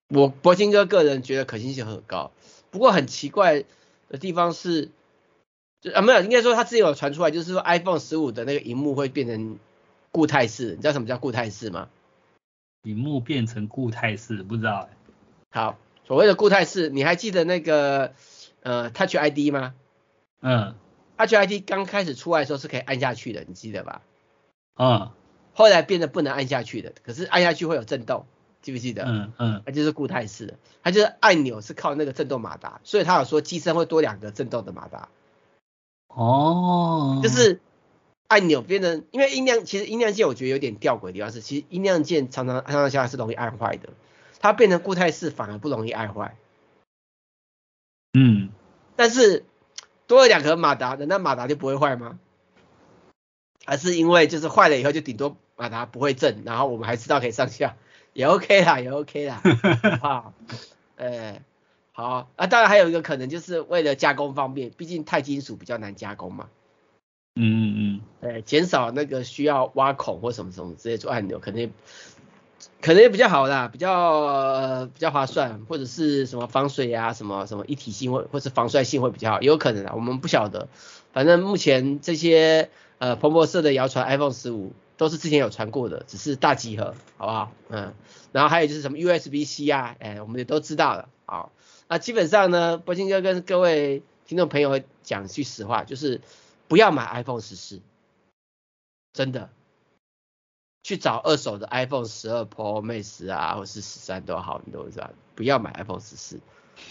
[0.08, 2.30] 我博兴哥个人觉得可信性很高。
[2.70, 3.64] 不过很奇怪
[4.08, 4.90] 的地方是，
[5.80, 9.58] 就啊没有，应该说它自己有传出来，就是说 iPhone 十五的那个荧幕会变成
[10.12, 11.88] 固态式，你知道什么叫固态式吗？
[12.82, 14.96] 荧幕变成固态式，不知道哎。
[15.50, 18.12] 好，所谓的固态式，你还记得那个
[18.62, 19.74] 呃 Touch ID 吗？
[20.40, 20.74] 嗯
[21.16, 24.02] ，Touch ID 刚开始出来的时候是可以按下去的，你记得吧？
[24.76, 25.10] 嗯，
[25.52, 28.26] 后来变得不能按下去的，可是按下去会有震动。
[28.62, 29.04] 记不记得？
[29.06, 35.08] 嗯嗯，它就是固态式的，它就是按钮是靠那个震动马达，所以它有说机身会多两个震动的马达。
[36.08, 37.60] 哦，就是
[38.30, 43.88] 按钮变成，因为音量其实音量键我觉得有点吊诡的地方是，其实音量键常常按上下是容易按坏的，
[44.38, 46.36] 它变成固态式反而不容易按坏。
[48.12, 48.50] 嗯，
[48.94, 49.44] 但是
[50.06, 52.20] 多了两个马达，难道马达就不会坏吗？
[53.64, 57.76] 还是因为就是坏了以后就顶多马达不会震，然后我们还知道可以上下。
[58.12, 59.42] 也 OK 啦，也 OK 啦，
[60.02, 60.34] 好，
[60.96, 61.40] 呃，
[61.92, 66.48] 好啊，当然还有一个可能就是为了加工方便，毕竟钛金属比较难加工嘛，
[67.36, 71.70] 嗯嗯嗯，呃，减少那个需要挖孔或什么什么直接做按钮，可能
[72.80, 80.68] 可能也比较好啦，比较、比较划算，或者是什么防水啊，什么什么一体性或或是防摔性会比较好，也有可能啊，我们不晓得，
[81.12, 84.72] 反正目前这些呃彭博社的谣传 iPhone 十五。
[85.00, 87.52] 都是之前有传过的，只是大集合，好不好？
[87.70, 87.94] 嗯，
[88.32, 91.08] 然后还有就是什么 USB-C 啊，哎，我们也都知道了。
[91.24, 91.52] 好，
[91.88, 96.20] 那基本上呢，博鑫哥跟各位听众朋友讲句实话，就是
[96.70, 97.80] 不要买 iPhone 十四，
[99.12, 99.50] 真的，
[100.84, 106.38] 去找二手的 iPhone 十二 Pro Max 啊，或是十三都好，你都知道，不要买 iPhone 十四，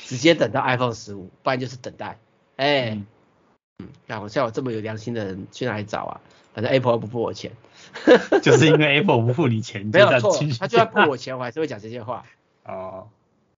[0.03, 2.19] 直接等到 iPhone 十五，不然就是等待。
[2.57, 3.01] 哎，
[3.77, 6.21] 嗯，像我像我这么有良心的人去哪里找啊？
[6.53, 7.53] 反正 Apple 不付我钱。
[8.43, 12.25] 就是因为 Apple 不付你钱，没有错，他就算付我钱，我还是会讲这些话。
[12.65, 13.07] 哦，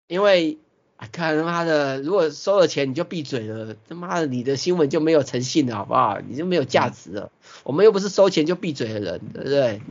[0.05, 0.59] 因为
[1.07, 6.19] 看他妈的，如果收了钱你就闭嘴了，他妈的你的新闻就没有诚信了，好不好？
[6.27, 7.31] 你就没有价值了。
[7.63, 9.81] 我们又不是收钱就闭嘴的人，对不对？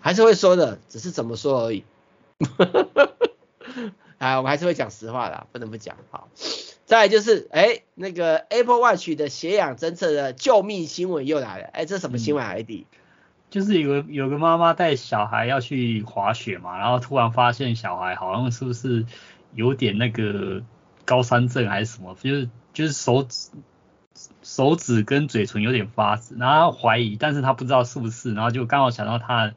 [0.00, 1.84] 还是会说的，只是怎么说而已。
[4.18, 5.96] 啊，我们还是会讲实话的，不能不讲。
[6.10, 6.28] 好，
[6.84, 11.68] 再来就是，哎，那个 Apple Watch 的血氧侦测的救命新闻又来了。
[11.72, 12.84] 哎，这什么新闻？ID？、
[13.48, 19.06] 就是有有个妈妈带小孩要去滑雪嘛，然后突然发现小孩好像是不是
[19.54, 20.62] 有点那个
[21.04, 23.50] 高山症还是什么，就是就是手指
[24.42, 29.52] 手指跟嘴唇有点发紫，然后怀疑，但是他不知道是不是，然后就刚好想到他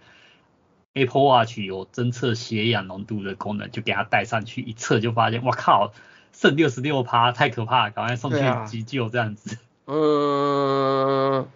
[0.94, 5.92] Apple Watch 有侦测血氧浓度的功能，就给他带上去一测就发现，我靠，
[6.32, 9.58] 剩六十六趴，太可怕了，赶快送去急救这样子。
[9.86, 11.48] 啊、嗯。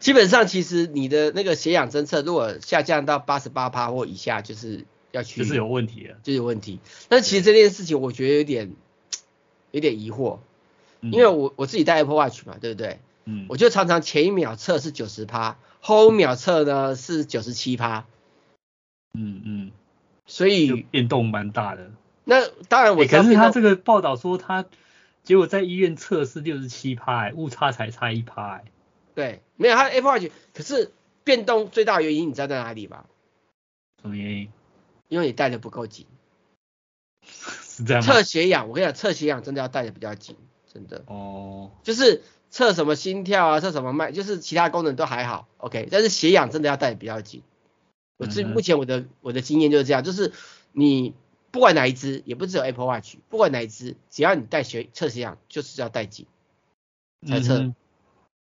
[0.00, 6.80] 基本上，其实你的那个血氧侦测，如果下降到八十八趴或以下，就是要去，就是有问题了，就是有问题。
[7.08, 8.72] 但其实这件事情，我觉得有点
[9.70, 10.40] 有点疑惑，
[11.00, 12.98] 因为我我自己戴 Apple Watch 嘛，对不对？
[13.24, 13.46] 嗯。
[13.48, 18.06] 我就常常前一秒测是九十趴，后一秒测呢是九十七趴。
[19.12, 19.72] 嗯嗯。
[20.26, 21.92] 所以变动蛮大的。
[22.24, 24.64] 那当然我，可是他这个报道说他
[25.22, 28.62] 结果在医院测是六十七趴，误差才差一趴。
[29.14, 30.90] 对，没有他 Apple Watch，可是
[31.22, 33.04] 变动最大的原因你知道在哪里吗？
[34.02, 34.48] 什么原因？
[35.14, 36.06] 因为你戴的不够紧。
[37.22, 38.12] 是这样吗？
[38.12, 40.36] 测血氧，我跟你讲，测血氧真的要戴的比较紧，
[40.72, 41.04] 真的。
[41.06, 41.70] 哦。
[41.84, 47.44] 就是测什么心跳啊，测什么脉，就是其他功能都还好，OK，但是血氧真的要戴的比较紧。
[48.16, 50.32] 我这目前我的我的经验就是这样，就是
[50.72, 51.14] 你
[51.52, 56.26] 不管哪一只，也不只有 Apple Watch，不管哪一只，只要你戴血测血氧，就是要戴紧
[57.24, 57.72] 才测。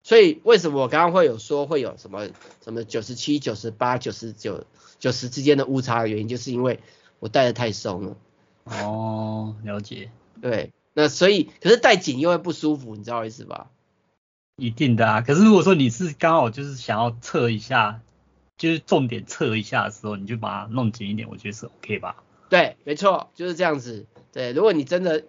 [0.05, 2.29] 嗯所以为什么我刚刚会有说会有什么
[2.63, 4.67] 什么九十七、九十八、九十九、
[4.99, 6.81] 九十之间的误差的原因，就是因为
[7.21, 8.17] 我戴的太松了。
[8.65, 10.11] 哦，了解。
[10.43, 13.71] 对，那所以可是戴紧又会不舒服，你知道意思吧？
[14.57, 15.23] 一定的啊。
[15.23, 18.03] 可是如果说你是刚好就是想要测一下，
[18.59, 22.23] 就是重点测一下的时候，你就把它弄紧一点，我觉得是 OK 吧？
[22.51, 24.05] 对，没错，就是这样子。
[24.33, 25.25] 对，如果你真的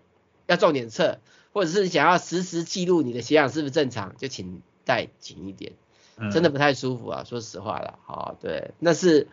[0.48, 1.20] 要重点测。
[1.56, 5.72] 或者是想要实时记录你的血氧是不是正常，就请戴紧一点，
[6.30, 7.98] 真的不太舒服啊，说实话了。
[8.04, 9.30] 好，对，那是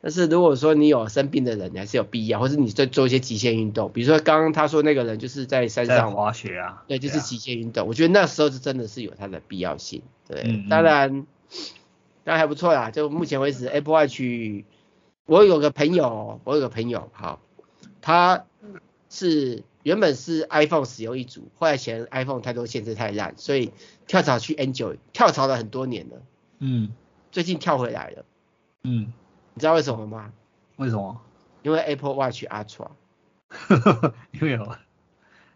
[0.00, 10.02] 但是如果说你有生病的人，你还是有必要，或者你在做一些极限运动，比如说刚刚他说那个人就是在山上滑雪啊，对，就是极限运动，啊、我觉得那时候是真的是有它的必要性。
[10.26, 11.24] 对，嗯嗯当然，
[12.24, 12.90] 当然还不错啦。
[12.90, 14.20] 就目前为止，Apple Watch，
[15.26, 17.40] 我有个朋友，我有个朋友，好，
[18.00, 18.44] 他
[19.08, 23.70] 是原本是 iPhone 使用一族，后来嫌 iPhone 太多限制太烂，所以
[24.06, 26.22] 跳槽去 Android，跳槽了很多年了。
[26.58, 26.92] 嗯，
[27.30, 28.24] 最近跳回来了。
[28.82, 29.12] 嗯。
[29.52, 30.32] 你知道为什么吗？
[30.76, 31.20] 为什么？
[31.62, 32.90] 因为 Apple Watch Ultra。
[34.32, 34.74] 因为有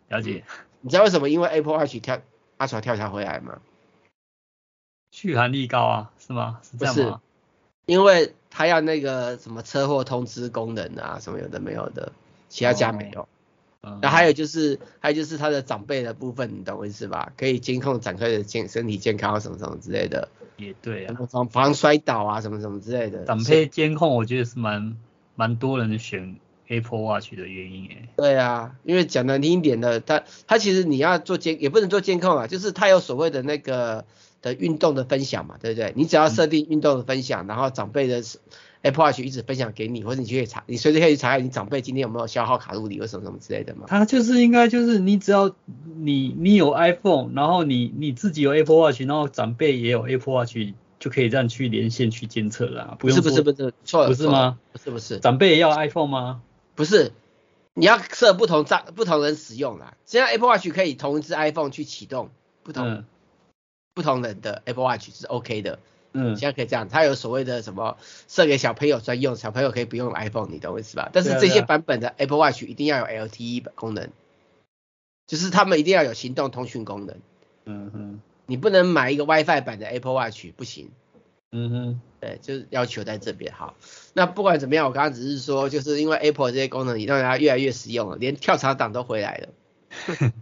[0.08, 0.44] 了解。
[0.82, 1.30] 你知道为什么？
[1.30, 2.20] 因为 Apple Watch 跳
[2.58, 3.60] Ultra 跳槽回来吗？
[5.10, 6.60] 续航力高啊，是吗？
[6.62, 7.02] 是这样吗？
[7.02, 7.18] 不是，
[7.86, 12.12] 因为它要那个什么车祸通知功能啊，什么有的没有的，
[12.50, 13.22] 其他家没有。
[13.22, 13.28] 哦
[13.82, 17.32] 嗯、然后还有就是，还有就是他的长辈的部分，你懂我意思吧？
[17.36, 20.28] 可以监控长辈的健身体健康什么什么之类的。
[20.56, 21.14] 也对啊。
[21.30, 23.24] 防防摔倒啊，什么什么之类的。
[23.24, 24.96] 长辈监控，我觉得是蛮
[25.36, 28.08] 蛮多人选 Apple Watch 的原因诶。
[28.16, 34.04] 对啊，因为讲难听一点的，它它其实你要做监，也不能做监控啊，就是它有所谓的那个
[34.42, 35.92] 的运动的分享嘛，对不对？
[35.94, 38.24] 你只要设定运动的分享，嗯、然后长辈的。
[38.82, 43.86] Apple Watch 一直分享给你，或者你就可以查，你随时可以查看你长辈今天有没有消耗卡路里或什么什么之类的嘛。
[43.88, 45.54] 它就是应该就是你只要
[45.96, 50.56] 你你有 iPhone，然后你你自己有 Apple Watch，然后长辈也有 Apple Watch，
[51.00, 54.58] 就可以这样去连线去监测啦，不用是不是不是错了，不是吗？
[54.72, 56.40] 不是不是，长辈也要 iPhone 吗？
[56.74, 57.12] 不是，
[57.74, 59.96] 你要设不同账不同人使用啦。
[60.04, 62.30] 现在 Apple Watch 可以同一支 iPhone 去启动
[62.62, 63.04] 不同、嗯、
[63.94, 65.80] 不同人的 Apple Watch 是 OK 的。
[66.12, 71.10] 嗯，现在可以这样，它有所谓的什么设给小朋友专用，小朋友可以不用 iPhone，你懂我意思吧？
[71.12, 74.08] 但是这些版本的 Apple Watch 一定要有 LTE 功能，
[75.26, 77.16] 就是他们一定要有行动通讯功能。
[77.66, 80.90] 嗯哼，你不能买一个 WiFi 版的 Apple Watch 不行。
[81.52, 83.76] 嗯哼，对，就是要求在这边好。
[84.14, 90.32] 那不管怎么样，我刚刚只是说，就是因为 Apple 这些功能，让大家越来越实用了，连跳槽党都回来了。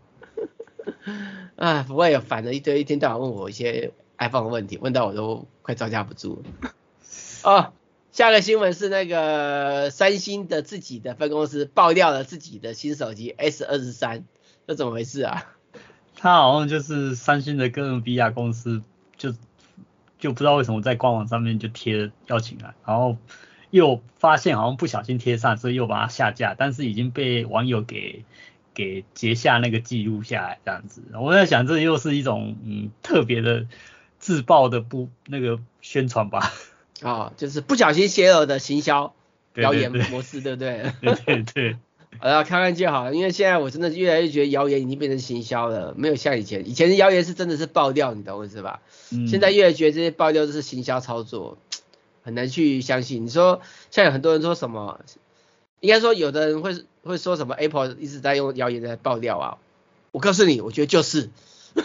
[1.56, 3.92] 啊，不会有反的一堆，一天到晚问我一些。
[4.18, 6.70] iPhone 的问题问到我都快招架不住了。
[7.44, 7.72] 哦，
[8.10, 14.24] 下个新闻是那个三星的自己的分公司爆料了自己的新手机 S 二十三，
[14.66, 15.44] 这怎么回事啊？
[16.16, 18.82] 他好像就是三星的哥伦比亚公司，
[19.16, 19.32] 就
[20.18, 23.16] 就不知道为什么在官网上面就贴了邀请函，然后
[23.70, 28.24] 又发现好像不小心贴上，所以又把它下架，但是已经被网友给
[28.74, 31.02] 给截下那个记录下来这样子。
[31.20, 33.66] 我在想，这又是一种嗯特别的。
[34.26, 36.52] 自爆的不那个宣传吧，
[37.00, 39.14] 啊、哦，就是不小心泄露的行销
[39.54, 40.92] 谣言模式，对不对？
[41.00, 41.76] 对对对，
[42.18, 48.80] 好了，看看就好了，因为现在我真的越来越觉得谣言已经变成行销了，没有像以前，以前的谣言是真的是爆料，你懂我意思吧？
[49.12, 51.56] 嗯、现在越来越觉得这些爆料都是行销操作，
[52.24, 53.24] 很难去相信。
[53.24, 53.60] 你说
[53.92, 54.98] 现在很多人说什么，
[55.78, 59.58] 应该说有的人会会说什么 Apple 一直在用谣言在爆料啊，
[60.10, 61.30] 我告诉你，我觉得就是，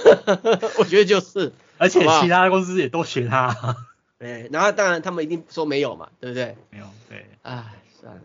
[0.79, 1.53] 我觉得就是。
[1.81, 3.75] 而且其他公司也都学他，
[4.19, 6.55] 对，然后当然他们一定说没有嘛，对不对？
[6.69, 7.25] 没有，对。
[7.41, 8.21] 哎，算了，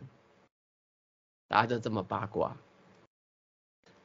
[1.49, 2.59] 大家都这么八卦。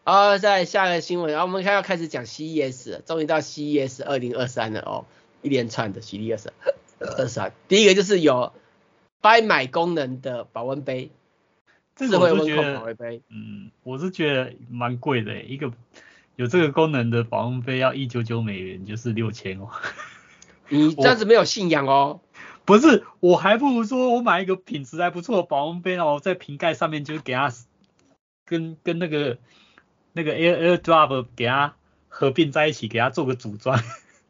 [0.05, 5.05] 好，再下个新闻，然后我们看要开始讲 CES 了，终于到 CES 二零二三了哦，
[5.41, 6.47] 一连串的 CES
[6.99, 8.53] 二三，第一个就是有
[9.19, 11.11] 掰买功能的保温杯，
[11.97, 15.73] 智慧温控保温杯，嗯，我是觉得蛮贵的，一个。
[16.41, 19.69] 有这个功能的保温杯要一九九美元，就是六千哦。
[20.69, 22.19] 你 这样子没有信仰哦。
[22.65, 27.54] 不是，我还不如说我买一个品质还不错的保温杯，然后在瓶盖上面就给它
[28.43, 29.38] 跟跟那个
[30.13, 31.75] 那个 Air AirDrop 给它
[32.08, 33.80] 合并在一起，给它做个组装，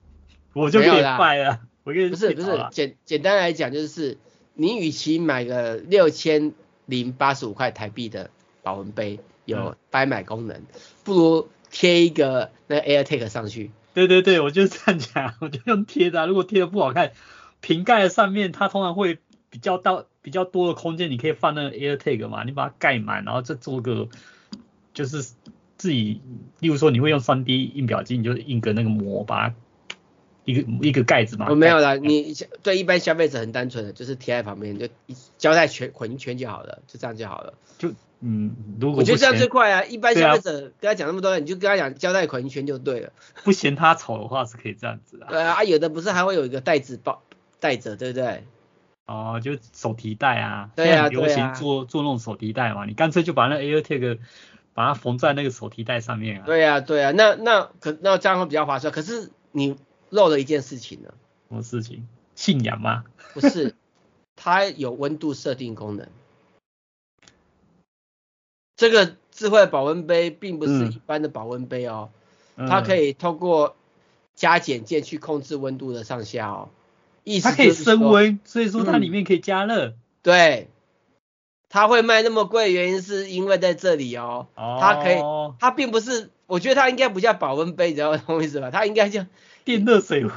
[0.52, 1.62] 我就可以卖了。
[1.85, 4.17] 我跟你不是不是，简简单来讲就是，
[4.54, 6.52] 你与其买个六千
[6.88, 8.31] 零八十五块台币的
[8.63, 10.67] 保温杯，有掰买功能，嗯、
[11.06, 11.48] 不如。
[11.72, 17.13] 贴一个那 AirTag 上去，对对对，我就这样讲， 我就用贴的，如果贴的不好看，
[17.62, 19.19] 瓶盖上面它通常会
[19.50, 24.10] 比较到比较多的空间，你可以放那个 AirTag 嘛，你把它盖满，然后再做个
[24.94, 25.24] 就是
[25.78, 26.22] 自己，
[26.60, 29.56] 例如说你会用 3D 印表机，你就印个那个膜，把它
[30.44, 31.48] 一个一个盖子嘛。
[31.50, 34.88] 我没有啦，你对一般消费者很单纯的，就是贴在旁边，就
[35.38, 37.94] 胶带全捆一圈就好了，就这样就好了，就。
[38.24, 39.84] 嗯，如果我觉得这样最快啊！
[39.84, 43.12] 一般消费者跟他讲那么多，你就跟他讲胶带捆一圈就对了。
[43.44, 45.28] 不嫌他丑的话是可以这样子啊。
[45.30, 47.24] 对啊，有的不是还会有一个袋子包
[47.60, 48.44] 带着，对不对？
[49.08, 50.69] 哦，就手提袋啊。
[50.76, 54.19] 对啊，流行做做那种手提袋嘛，你干脆就把那 AirTag
[54.74, 56.44] 把它缝在那个手提袋上面啊。
[56.46, 58.94] 对啊，对啊，那那可那这样会比较划算。
[58.94, 59.76] 可是你
[60.12, 61.10] 漏了一件事情呢。
[61.50, 62.08] 什么事情？
[62.36, 63.04] 信仰吗？
[63.34, 63.74] 不是。
[64.38, 66.08] 它有温度设定功能。
[68.82, 72.10] 这个智慧保温杯并不是一般的保温杯哦，
[72.56, 73.75] 嗯、它可以透过
[74.34, 76.69] 加减键去控制温度的上下哦。
[77.23, 79.90] 意思它可以升温，所以说它里面可以加热。
[79.90, 80.69] 嗯、对，
[81.69, 84.48] 它会卖那么贵，原因是因为在这里哦。
[84.56, 84.79] 哦。
[84.82, 85.17] 它可以，
[85.60, 88.71] 它并不是，我觉得它应该不叫保温杯，你知道什么意思吧？
[88.71, 89.27] 它应该叫
[89.63, 90.32] 电热水壶。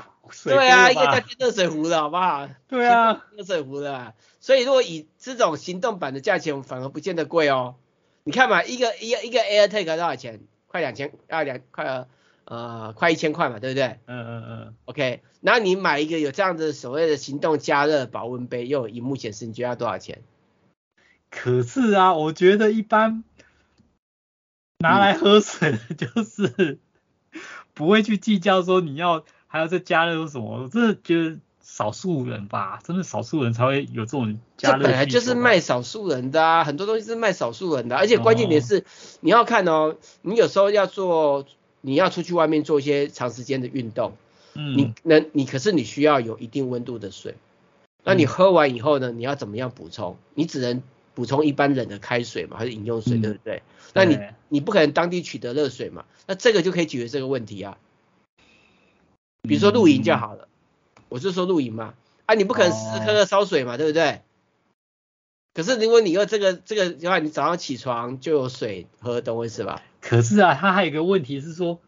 [0.45, 2.47] 对啊，应该叫电热水壶的好不好？
[2.69, 4.13] 对啊，热水壶的。
[4.39, 7.77] 所以如果以这种行动版的价钱，反而不见得贵哦。
[8.25, 10.41] 你看嘛，一个一个一个 AirTag 多少钱？
[10.67, 12.07] 快两千，要两快
[12.47, 14.01] 呃快一千块嘛，对不对？
[14.07, 14.75] 嗯嗯嗯。
[14.87, 20.23] OK，然后你买一个有这样子所谓的行动加热保温杯，又有萤幕显示，你觉得要多少钱？
[21.31, 23.25] 可是啊，我觉得一般
[24.79, 26.79] 拿来喝水的就是
[27.75, 31.39] 不会去计较说你要还要再加热什么，我真的觉得。
[31.77, 34.77] 少数人吧，真的少数人才会有这种加热。
[34.77, 38.83] 这本来就是卖少数人的啊，很多东西是卖少数人的，而且关键点是、哦、
[39.19, 41.45] 你要看哦，你有时候要做，
[41.81, 44.13] 你要出去外面做一些长时间的运动，
[44.55, 47.35] 嗯，你能你可是你需要有一定温度的水，
[48.05, 50.17] 那你喝完以后呢，你要怎么样补充？
[50.35, 50.81] 你只能
[51.17, 53.63] 补充一般人的开水嘛，还是饮用水，嗯、对不对？
[53.95, 54.17] 那你
[54.49, 57.79] 你不可能当地取得热水嘛，那这个就可以解决这个问题啊，
[59.43, 60.45] 比如说露营就好了。
[60.45, 60.49] 嗯
[61.15, 61.95] 我就说露营嘛，
[62.27, 64.23] 啊，你不可能时时刻刻烧水嘛，哦、对不对？
[65.55, 69.81] 可是如果你要这个这个的话，你早上起床就有水喝，懂我意思吧？
[70.01, 71.79] 可是啊，它还有一个问题是说，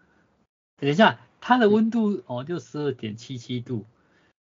[0.78, 3.84] 等一下，它的温度哦就十二点七七度，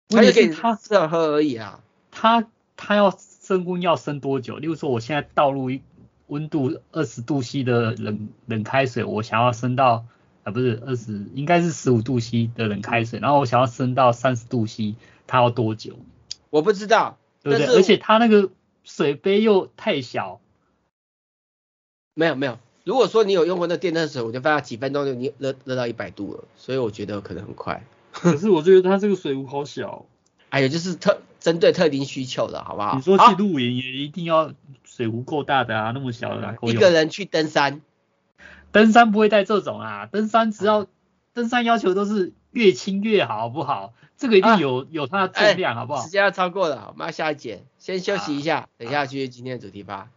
[0.08, 1.82] 它就给你它适合喝而已啊。
[2.10, 3.10] 它它要
[3.42, 4.56] 升温要升多久？
[4.56, 5.82] 例如说，我现在倒入一
[6.28, 10.06] 温度二十度 C 的冷冷开水，我想要升到。
[10.50, 14.96] 啊，不是二十，应该是十五度 C 的冷开水，然后我想要升到三十度 C，
[15.26, 15.94] 它要多久？
[16.50, 17.66] 我不知道，对不对？
[17.76, 18.50] 而且它那个
[18.82, 20.40] 水杯又太小。
[22.14, 27.86] 没有没有，如果说你有用过那电热水，我就发现几分钟就你热热到一百度了，所以我觉得可能很快。
[28.10, 30.04] 可是我觉得它这个水壶好小。
[30.48, 32.96] 哎呀，就是特针对特定需求的，好不好？
[32.96, 34.52] 你说去露营也一定要
[34.84, 36.76] 水壶够大的啊，那么小的哪够用？
[36.76, 37.80] 一个人去登山。
[38.72, 40.86] 登山不会带这种啊，登山只要
[41.32, 43.92] 登山要求都是越轻越好，好不好？
[44.16, 46.02] 这个一定有、啊、有它的重量，好不好？
[46.02, 50.08] 时间要超过了，我们要下一节，先休息一下，啊、等一下继续今天的主题吧。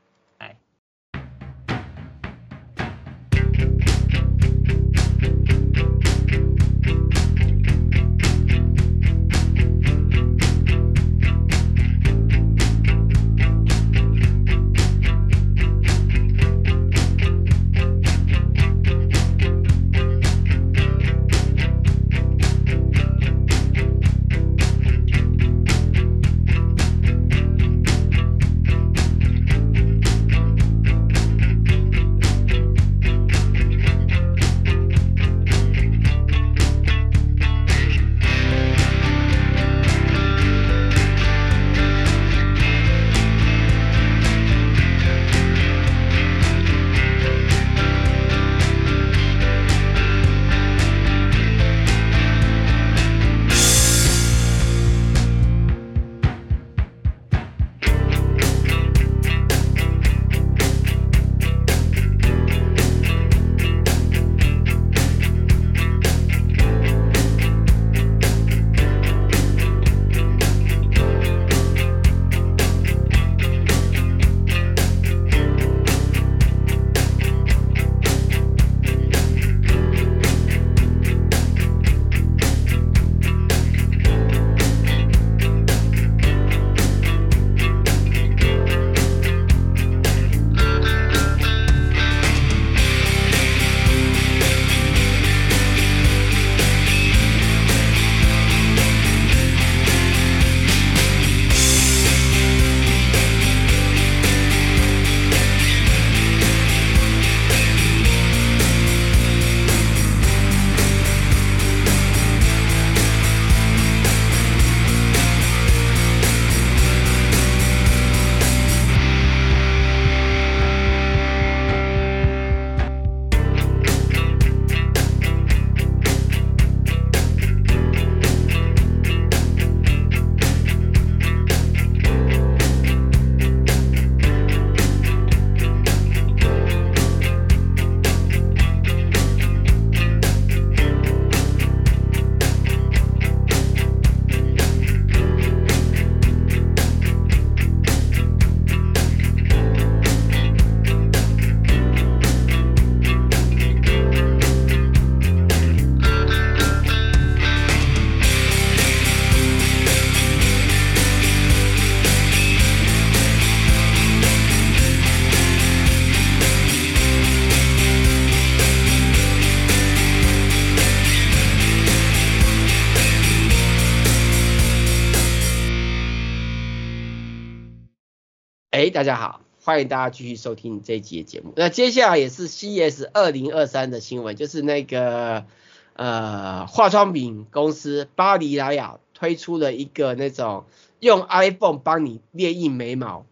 [178.94, 181.52] 大家好，欢迎大家继续收听这一集的节目。
[181.56, 185.48] 那接下来也是 CES 二零二三的新闻，就是那个
[185.94, 190.66] 呃化妆品公司巴黎莱雅推出了一个那种
[191.00, 193.26] 用 iPhone 帮你列印眉毛。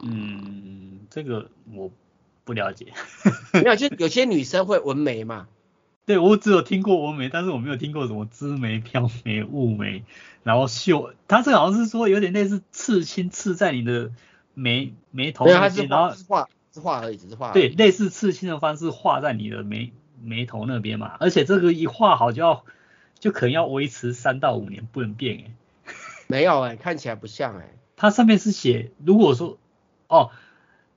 [0.00, 1.90] 嗯，这个我
[2.44, 2.92] 不了解。
[3.52, 5.48] 没有，就有些女生会纹眉嘛。
[6.06, 10.04] 对，我只有听过纹眉，但是我没有听过什么枝眉、飘眉、雾眉，
[10.42, 11.14] 然后绣。
[11.28, 14.10] 它这个好像是说有点类似刺青，刺在你的
[14.52, 17.52] 眉眉头那边，然后画是画而已，只是画。
[17.52, 19.92] 对，类似刺青的方式画在你的眉
[20.22, 21.16] 眉头那边嘛。
[21.20, 22.64] 而且这个一画好就要
[23.18, 25.92] 就可能要维持三到五年不能变哎。
[26.28, 27.70] 没有哎，看起来不像哎。
[27.96, 29.58] 它上面是写，如果说
[30.08, 30.30] 哦。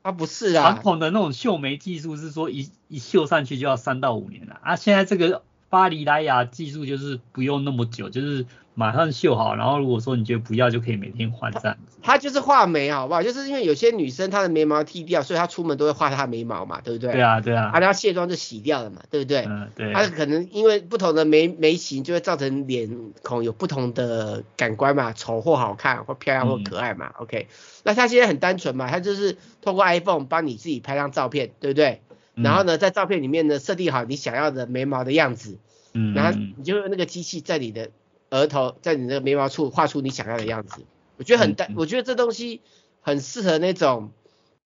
[0.07, 8.45] 它、不是啊，传统的那种绣眉技术是说一一绣上去就要三到五年了啊，现在这个巴黎莱雅技术就是不用那么久，就是。
[8.79, 11.97] 马上绣好，然后如果说你觉得不要，就可以每天换这样子。
[12.03, 13.23] 他就是画眉，好不好？
[13.23, 17.11] 就是因为有些女生她的眉毛剃掉，所以她出门都会画她眉毛嘛，对不对？
[17.11, 17.71] 对啊，对啊。
[17.73, 19.45] 她要卸妆就洗掉了嘛，对不对？
[19.49, 19.91] 嗯，对。
[19.93, 22.87] 她可能因为不同的眉眉形，就会造成脸
[23.23, 27.07] 孔有不同的感官嘛，丑或好看，或漂亮或可爱嘛。
[27.17, 27.47] 嗯、OK，
[27.81, 32.01] 那她现在很单纯嘛，她就是通过 iPhone 帮你自己拍张照片，对不对？
[32.35, 35.57] 嗯、然后呢，在照片里面呢，设定好你想要的眉毛的样子，
[35.93, 37.89] 嗯，然后你就用那个机器在你的。
[38.29, 40.85] 额头在你那个眉毛处画出你想要的样子，
[41.17, 42.61] 我觉得很淡，我觉得这东西
[43.01, 44.11] 很适合那种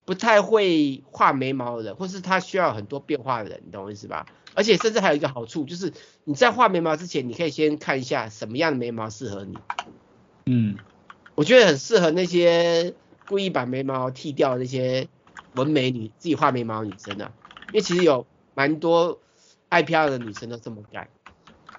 [0.03, 4.25] 不太会画眉毛的人，或是他需要很多变化的人，你懂我意思吧？
[4.53, 5.93] 而且甚至还有一个好处，就是
[6.23, 9.57] 你在画眉毛之前，你可以先看一下什么样的眉毛适合你。
[10.47, 10.77] 嗯，
[11.35, 12.95] 我觉得很适合那些
[13.27, 15.07] 故意把眉毛剃掉的那些
[15.53, 17.31] 纹眉女，自己画眉毛的女生啊，
[17.67, 19.19] 因为其实有蛮多
[19.69, 21.07] 爱漂亮的女生都这么干。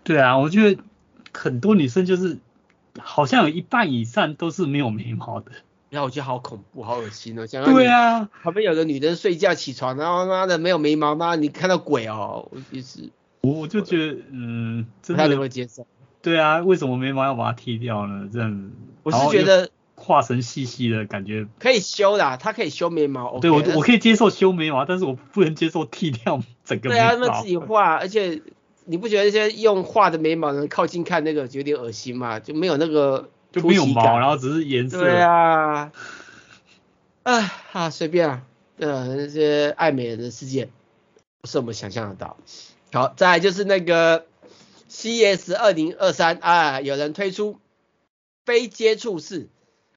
[0.05, 0.83] 对啊，我觉得。
[1.33, 2.39] 很多女生就是
[2.99, 5.51] 好像有一半以上都是没有眉毛的，
[5.89, 7.47] 然后我觉得好恐怖，好恶心哦。
[7.47, 13.11] 像对啊，旁边有个女人睡觉起床，然后妈的没有眉毛，妈你看到鬼哦，我就是
[13.41, 15.87] 我我就觉得嗯，真的不太能够接受。
[16.21, 18.29] 对啊，为什么眉毛要把它剃掉呢？
[18.31, 18.71] 这样子，
[19.03, 23.41] 我是觉得画成细细的感觉可以修的，它可以修眉毛。
[23.41, 27.01] 对我我可以接受修眉毛，但是我不能接受剃掉整个眉毛。
[27.01, 28.43] 对啊，那自己画，而且。
[28.85, 32.41] 你不觉得那些用画的眉毛的人靠近看那个有点恶心吗？
[32.41, 35.01] 就没有那个就没有毛，然后只是颜色。
[35.01, 35.93] 对啊，
[37.23, 38.43] 啊哈，随便啊，
[38.79, 40.69] 呃，那些爱美人的世界
[41.41, 42.37] 不是我们想象得到。
[42.93, 44.27] 好，再来就是那个
[44.91, 47.59] CES 二零二三啊，有人推出
[48.45, 49.49] 非接触式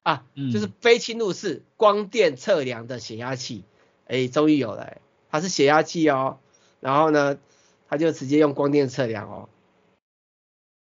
[0.03, 3.63] 啊，嗯、就是非侵入式光电测量的血压器，
[4.07, 4.97] 哎，终于有了，
[5.31, 6.37] 它是血压器哦，
[6.79, 7.37] 然后呢？
[7.87, 9.49] 他就直接用光电测量哦，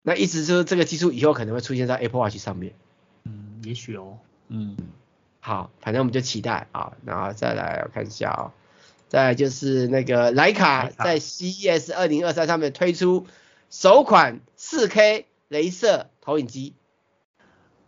[0.02, 2.74] 那意思就是这个技术以后可能会出现在 Apple Watch 上面。
[3.24, 4.18] 嗯，也许哦。
[4.50, 4.78] 嗯，
[5.40, 8.52] 好，反正我们就期待啊，然后再来我看一下啊、哦，
[9.08, 13.26] 再来就是那个徕卡在 CES 二零二三上面推出
[13.70, 16.74] 首款 4K 镭射投影机。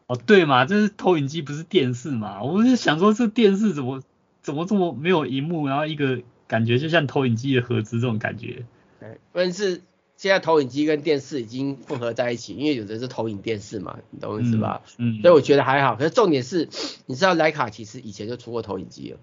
[0.08, 2.44] 哦，对嘛，这是投影机不是电视嘛？
[2.44, 4.02] 我就想说这电视怎么
[4.42, 8.66] 怎么这么没有荧幕，然后一个感觉就像投影机的盒子这种感觉。
[9.06, 9.82] 对，问题是
[10.18, 14.82] 现在投影机跟电视已经混合在一起，因为有的是投影电视嘛，你懂我意思吧？
[14.98, 15.20] 嗯。
[15.20, 15.96] 嗯，所以我觉得还好。
[15.96, 16.70] 可是重点是，
[17.06, 19.20] 你知道徕卡其实以前就出过投影机了。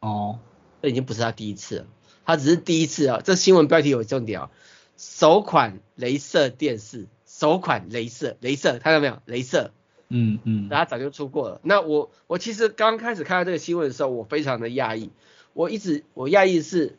[0.00, 0.38] 哦。
[0.80, 1.86] 这已经不是他第一次了，
[2.24, 3.20] 他只是第一次啊。
[3.24, 4.50] 这新闻标题有重点啊，
[4.96, 9.18] 首款镭射电视，首款镭射，镭射，看到没有？
[9.26, 9.72] 镭射。
[10.08, 10.68] 嗯嗯。
[10.68, 11.60] 他早就出过了。
[11.64, 15.10] 那我我其实刚开始看到这个新闻的时候，我非常的讶异。
[15.54, 16.96] 我一直我讶异的是，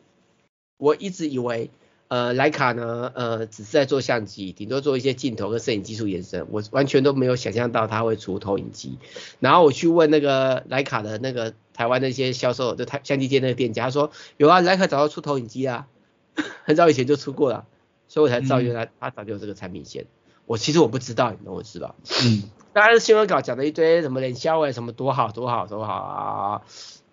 [0.76, 1.70] 我一直以为。
[2.08, 8.98] 呃，徕卡呢，呃，只是在做相机，顶多做一些镜头跟摄影技术延伸，我完全都没有想象到它会出投影机。
[9.40, 15.86] 然后我去问那个徕卡的那个台湾那些销售，就台相机店那个店家，他说有啊，徕卡早就出投影机啊，
[16.64, 17.66] 很早以前就出过了，
[18.08, 20.06] 所以我才知道原来他早就有这个产品线。
[20.46, 21.94] 我其实我不知道，你懂我知道？
[22.24, 26.62] 嗯， 大家的新闻稿讲了一堆什么脸销哎，什么多好多好多好啊，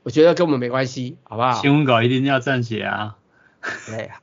[0.04, 1.62] 我觉得跟我们没关系，好不好？
[1.62, 3.18] 新闻稿一定要这样写啊。
[3.88, 4.06] 对。
[4.06, 4.22] 啊，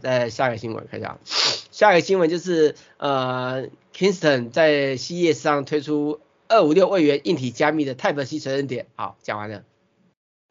[0.00, 1.18] 再下一个新闻看一下，
[1.72, 9.64] 下一个新闻就是呃，Kingston 在 CES 上推出二五六位元硬体加密的 Type C 存证点，好，讲完了，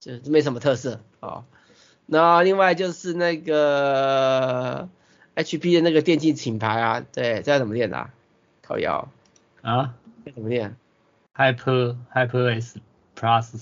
[0.01, 1.45] 这没什么特色啊。
[2.05, 4.89] 那另外就是那个
[5.38, 8.09] HP 的那个电竞品牌啊，对，这要怎么念啊？
[8.61, 9.07] 靠腰
[9.61, 9.93] 啊？
[10.36, 10.76] 怎么念
[11.34, 12.80] ？Hyper Hyper S
[13.17, 13.61] Plus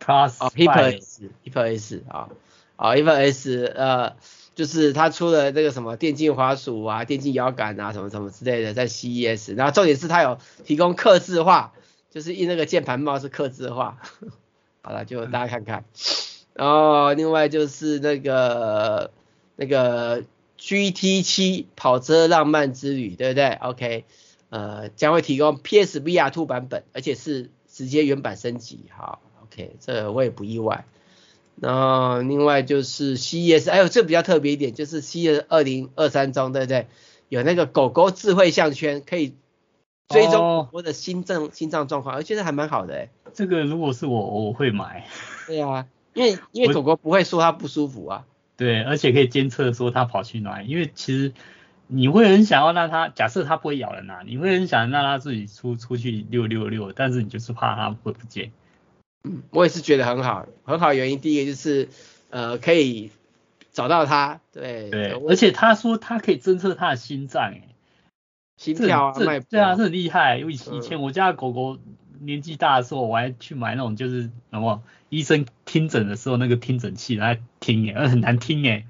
[0.00, 2.28] Plus Hyper S Hyper S 啊，
[2.74, 4.16] 好 Hyper S 呃。
[4.58, 11.74] 就是他出了那个什么电竞滑鼠啊、电竞摇杆啊什么什么之类的，在 CES，然后重点是他有提供刻字化
[12.10, 14.02] 就是印那个键盘帽是刻字化。
[14.82, 15.84] 好了，就大家看看。
[16.54, 19.12] 然后另外就是那个
[19.54, 20.24] 那个
[20.58, 24.04] GT 七跑车浪漫之旅，对不对？OK，
[24.50, 28.86] 呃，将会提供 PSVR2 版本，而且是直接原版升级。
[28.90, 30.84] 好，OK，这我也不意外。
[31.60, 36.86] 然后另外就是 CES，哎呦，这比较特别一点，就是 CES 二零二三中，对不对？
[37.28, 39.34] 有那个狗狗智慧项圈，可以
[40.08, 43.10] 追踪我的心脏、哦、心脏状况，而且还蛮好的哎。
[43.34, 45.06] 这个如果是我，我会买。
[45.46, 48.24] 对啊，因为因为狗狗不会说它不舒服啊。
[48.56, 51.32] 对，而且可以监测说它跑去哪里，因为其实
[51.86, 58.52] 你会很想要让它，假设它不会咬人啊，你会很想让它自己出出去溜溜溜，但是你就是怕它会不见。
[59.28, 61.88] 嗯，我也是觉得很好，很好原因，第一个就是
[62.30, 63.10] 呃可以
[63.72, 67.62] 找到它，对对，而且他说他可以侦测他的心脏，哎，
[68.56, 70.38] 心跳啊，脉搏，对啊，这很厉害。
[70.38, 71.78] 因为以前我家的狗狗
[72.20, 78.86] 年纪大的时候，我还去买那种就是什么医生听诊的时候那个听诊器来听，哎，很难听，哎。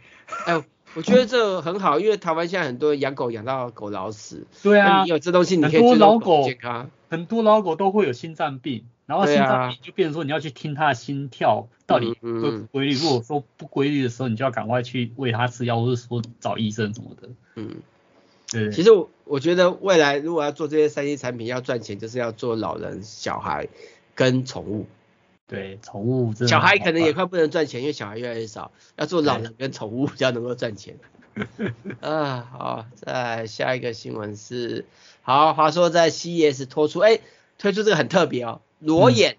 [0.47, 0.62] 哎，
[0.95, 8.84] 我觉得这很好，因为台湾现在很多人养狗养到狗老死，对啊，你有这东西你可以追踪狗健康，很多老狗都会有心脏病。
[9.09, 17.30] 然后心脏病就变成说你要去听他的心跳到底规不规律，如果说不规律的时候，你就要赶快去喂他吃药，或者说找医生什么的。
[17.54, 17.76] 嗯，
[18.52, 18.70] 对。
[18.70, 23.68] 其实我我觉得未来如果要做这些三 C 产品要赚钱，就是要做老人、小孩
[24.14, 24.86] 跟宠物。
[25.46, 26.34] 对，宠物。
[26.46, 30.98] 小孩可能也快不能赚钱，因为小孩越来越少，要做老人跟宠物比较能够赚钱。
[32.02, 34.84] 啊，好，再下一个新闻是，
[35.22, 37.20] 好，华硕在 CES 拖出，哎，
[37.56, 38.61] 推出这个很特别哦。
[38.79, 39.37] 裸眼、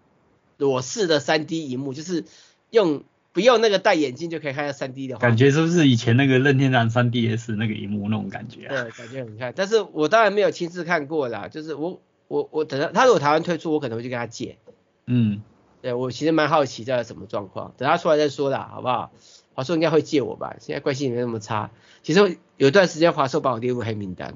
[0.57, 2.25] 裸视的三 D 荧幕，就是
[2.69, 5.17] 用不用那个戴眼镜就可以看到三 D 的。
[5.17, 8.83] 感觉是不是以前那个任天堂三 DS 那个荧幕那种感觉啊？
[8.83, 9.53] 对，感觉很看。
[9.55, 14.57] 但是我当然没有亲自看过啦，就是我我我等他他如果台湾推出，我可能会去跟他借。
[15.05, 15.41] 嗯，
[15.81, 19.11] 对我其实蛮好奇这是什么状况，等他出来再说啦，好不好？
[19.53, 20.55] 华硕应该会借我吧？
[20.59, 21.71] 现在关系也没那么差。
[22.01, 24.35] 其实有一段时间华硕把我列入黑名单。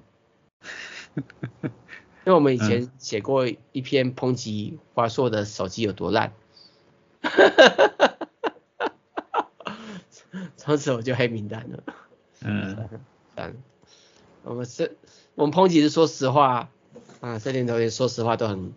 [2.26, 6.32] 因为我们以前写过一篇抨击华硕的手机有多烂，
[10.56, 11.84] 从此我就黑名单了。
[12.42, 12.78] 嗯，
[13.36, 13.58] 嗯，
[14.44, 14.96] 我们是，
[15.36, 16.70] 我们抨击是说实话，
[17.20, 18.72] 啊，这年头也说实话都很，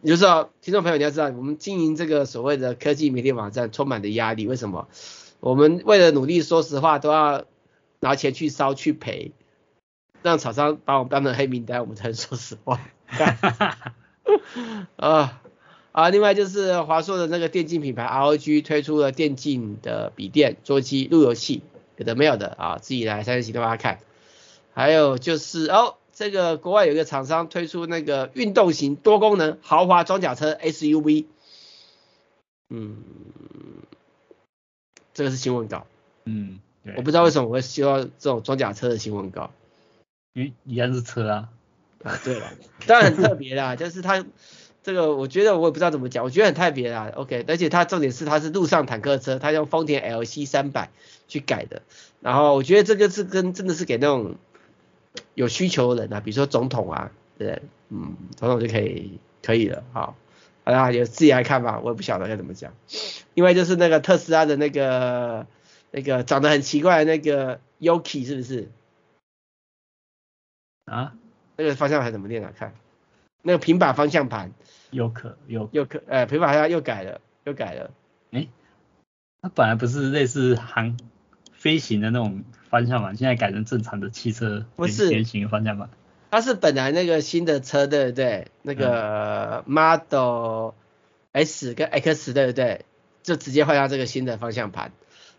[0.00, 4.88] 你就知道，听众朋友你要知道，我们经营这个所谓的科技媒体网站充满的压力，为什么？
[5.40, 7.44] 我们为了努力说实话，都要
[8.00, 9.32] 拿钱去烧去赔。
[10.26, 12.80] 让厂商把我们当成黑名单，我们才能说实话。
[14.96, 15.40] 啊
[15.92, 16.10] 啊！
[16.10, 21.62] 另外就是华硕的那个电竞品牌 ROG 推出了电竞的笔电、桌机、路由器，
[21.96, 24.00] 有的没有的啊，自己来三十几给大家看。
[24.74, 31.26] 还有就是哦，这个国外有一个厂商推出那个运动型多功能豪华装甲车 SUV，
[32.68, 32.98] 嗯，
[35.14, 35.86] 这个是新闻稿。
[36.24, 36.58] 嗯，
[36.96, 39.52] 我不知道为什么我会需要这种装甲车的新闻稿。
[40.36, 41.48] 一一样是车啊，
[42.04, 42.46] 啊对了，
[42.86, 44.22] 当然很特别啦，就是它
[44.82, 50.90] 这个我觉得我也不知道怎么讲，我觉得很特别啦，OK，而且它重点是它是陆上坦克车，它用丰田 LC 三百
[51.26, 51.80] 去改的，
[52.20, 54.36] 然后我觉得这个是跟真的是给那种
[55.32, 60.14] 有需求的人啊，比如说总统啊，对，嗯，总统就可以可以了，好，
[60.64, 62.74] 好啦，就自己来看吧，我也不晓得该怎么讲。
[63.32, 65.46] 另外就是那个特斯拉的那个
[65.92, 68.68] 那个长得很奇怪的那个 Yoki 是不是？
[70.86, 71.14] 啊，
[71.56, 72.52] 那个方向盘怎么念啊？
[72.56, 72.72] 看，
[73.42, 74.52] 那个平板方向盘，
[74.92, 77.90] 又可又又可，哎，平板方向又改了，又改了。
[78.30, 78.46] 哎，
[79.42, 80.96] 它本来不是类似航
[81.52, 85.90] 飞行的那种方向盘，现在改成正常的汽车不是圆形方向盘。
[86.30, 88.46] 它是本来那个新的车，对不对？
[88.62, 90.74] 那个 Model
[91.32, 92.84] S 跟 X，对不对？
[93.24, 94.92] 就直接换上这个新的方向盘，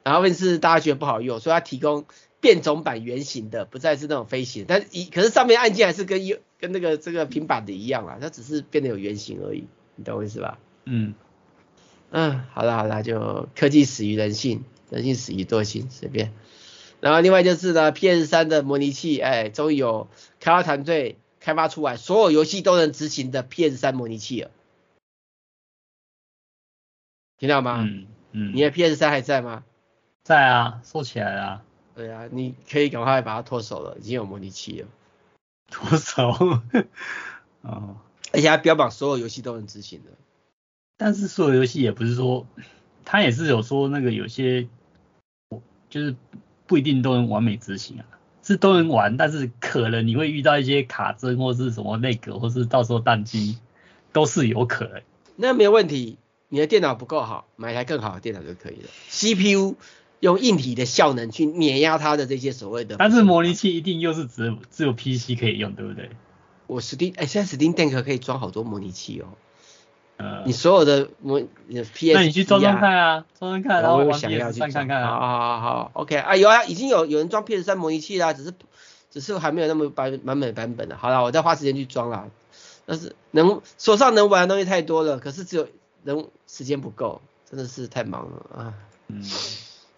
[0.04, 2.06] 然后问题是大家觉得不好用，所以它提供。
[2.40, 10.60] 变种版圆形的，不再是那种飞行，但一可是上面按键还是跟一跟那个这个平板的一样啦，它只是变得有圆形而已，你懂我意思吧？
[10.86, 11.14] 嗯
[12.12, 16.34] 嗯，好啦好啦，就科技死于人性，人性死于惰性，随便。
[17.00, 20.08] 然后另外就是呢，PS 三的模拟器，哎，终于有
[20.40, 24.52] 开发团队开发出来，所有游戏都能执行的 PS 三模拟器了，
[27.38, 27.84] 听到吗？
[27.84, 29.64] 嗯嗯，你的 PS 三还在吗？
[30.24, 31.64] 在啊，收起来了啊。
[31.98, 34.88] 对啊，你可以赶快把它脱手了，已经有模拟器了。
[35.72, 36.30] 脱手？
[37.64, 37.98] 哦，
[38.32, 40.12] 而且它标榜所有游戏都能执行的。
[40.96, 42.46] 但是所有游戏也不是说，
[43.04, 44.68] 它也是有说那个有些，
[45.90, 46.16] 就是
[46.68, 48.06] 不一定都能完美执行啊，
[48.44, 53.58] 是都能玩，但是可能你会遇到一些卡针或是什么那个，或是到时候宕机。
[54.14, 55.02] 都是有可能。
[55.36, 56.18] 那没有问题，
[56.50, 58.90] 你的电脑不够好，买台更好的电脑就可以了。
[59.10, 59.76] CPU
[60.20, 66.10] 用硬体的效能去碾压它的这些所谓的，但是模拟器一定又是只只有 PC 可以用，对不对？
[66.66, 69.28] 我 Steam 哎，现在 Steam Deck 可以装好多模拟器哦。
[70.18, 75.10] 呃，你所有的模，你的 PS，那你去装装看啊，装装看，然后我想要去看看啊。
[75.12, 78.52] 好好好，OK 啊，有啊，已经有有人装 PS 三模拟器啦，只是
[79.12, 80.98] 只是还没有那么版版本版本的。
[80.98, 82.28] 好了，我再花时间去装啦。
[82.88, 85.68] 但是能手上能玩的东西太多了，可是只有
[86.04, 88.74] 能时间不够，真的是太忙了啊。
[89.08, 89.22] 嗯。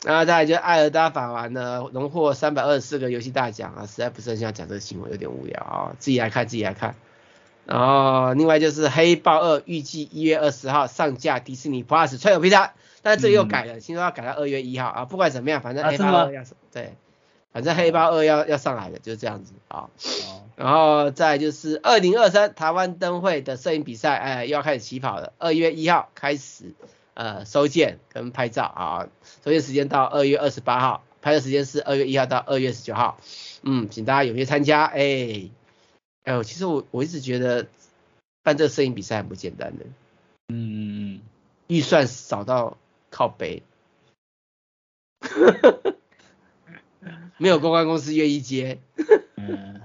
[0.01, 6.95] 然后再来就艾尔达法环呢，荣获三百二十四个游戏大奖啊，实在不是很想讲这个新闻，有点无聊啊，自己来看自己来看。
[7.65, 16.93] 然后另外就是黑豹二预计一月二十号上架迪士尼 Plus 川有皮他，但是这个又改了，听说要改到二月一号啊，不管怎么样，反正黑豹二要对，
[17.51, 19.89] 反正黑豹二要要上来的，就是这样子啊。
[20.55, 26.73] 然后再就是二零二三台湾灯会的摄影比赛，哎，又要开始起跑了，二月一号开始。
[27.19, 29.09] 呃，收件跟拍照啊，
[29.43, 33.19] 收件时间到二月二十八号，拍的时间是二月一号到二月十九号，
[33.61, 35.49] 嗯，请大家踊跃参加，哎，
[36.23, 37.67] 哎呦，其实我我一直觉得
[38.41, 39.85] 办这个摄影比赛很不简单的，
[40.47, 41.19] 嗯，
[41.67, 42.77] 预算少到
[43.09, 43.63] 靠北，
[47.37, 48.79] 没有公关公司愿意接，
[49.35, 49.81] 嗯，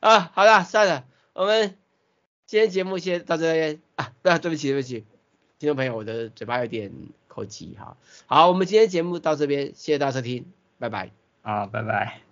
[0.00, 1.76] 啊，好了，算了，我们
[2.46, 5.04] 今天节目先到这边啊，不要，对不起，对不起。
[5.58, 6.92] 听众朋友，我的嘴巴有点
[7.26, 7.96] 口急哈。
[8.26, 10.46] 好，我们今天节目到这边，谢谢大家收听，
[10.78, 11.10] 拜拜。
[11.42, 12.27] 好，拜拜。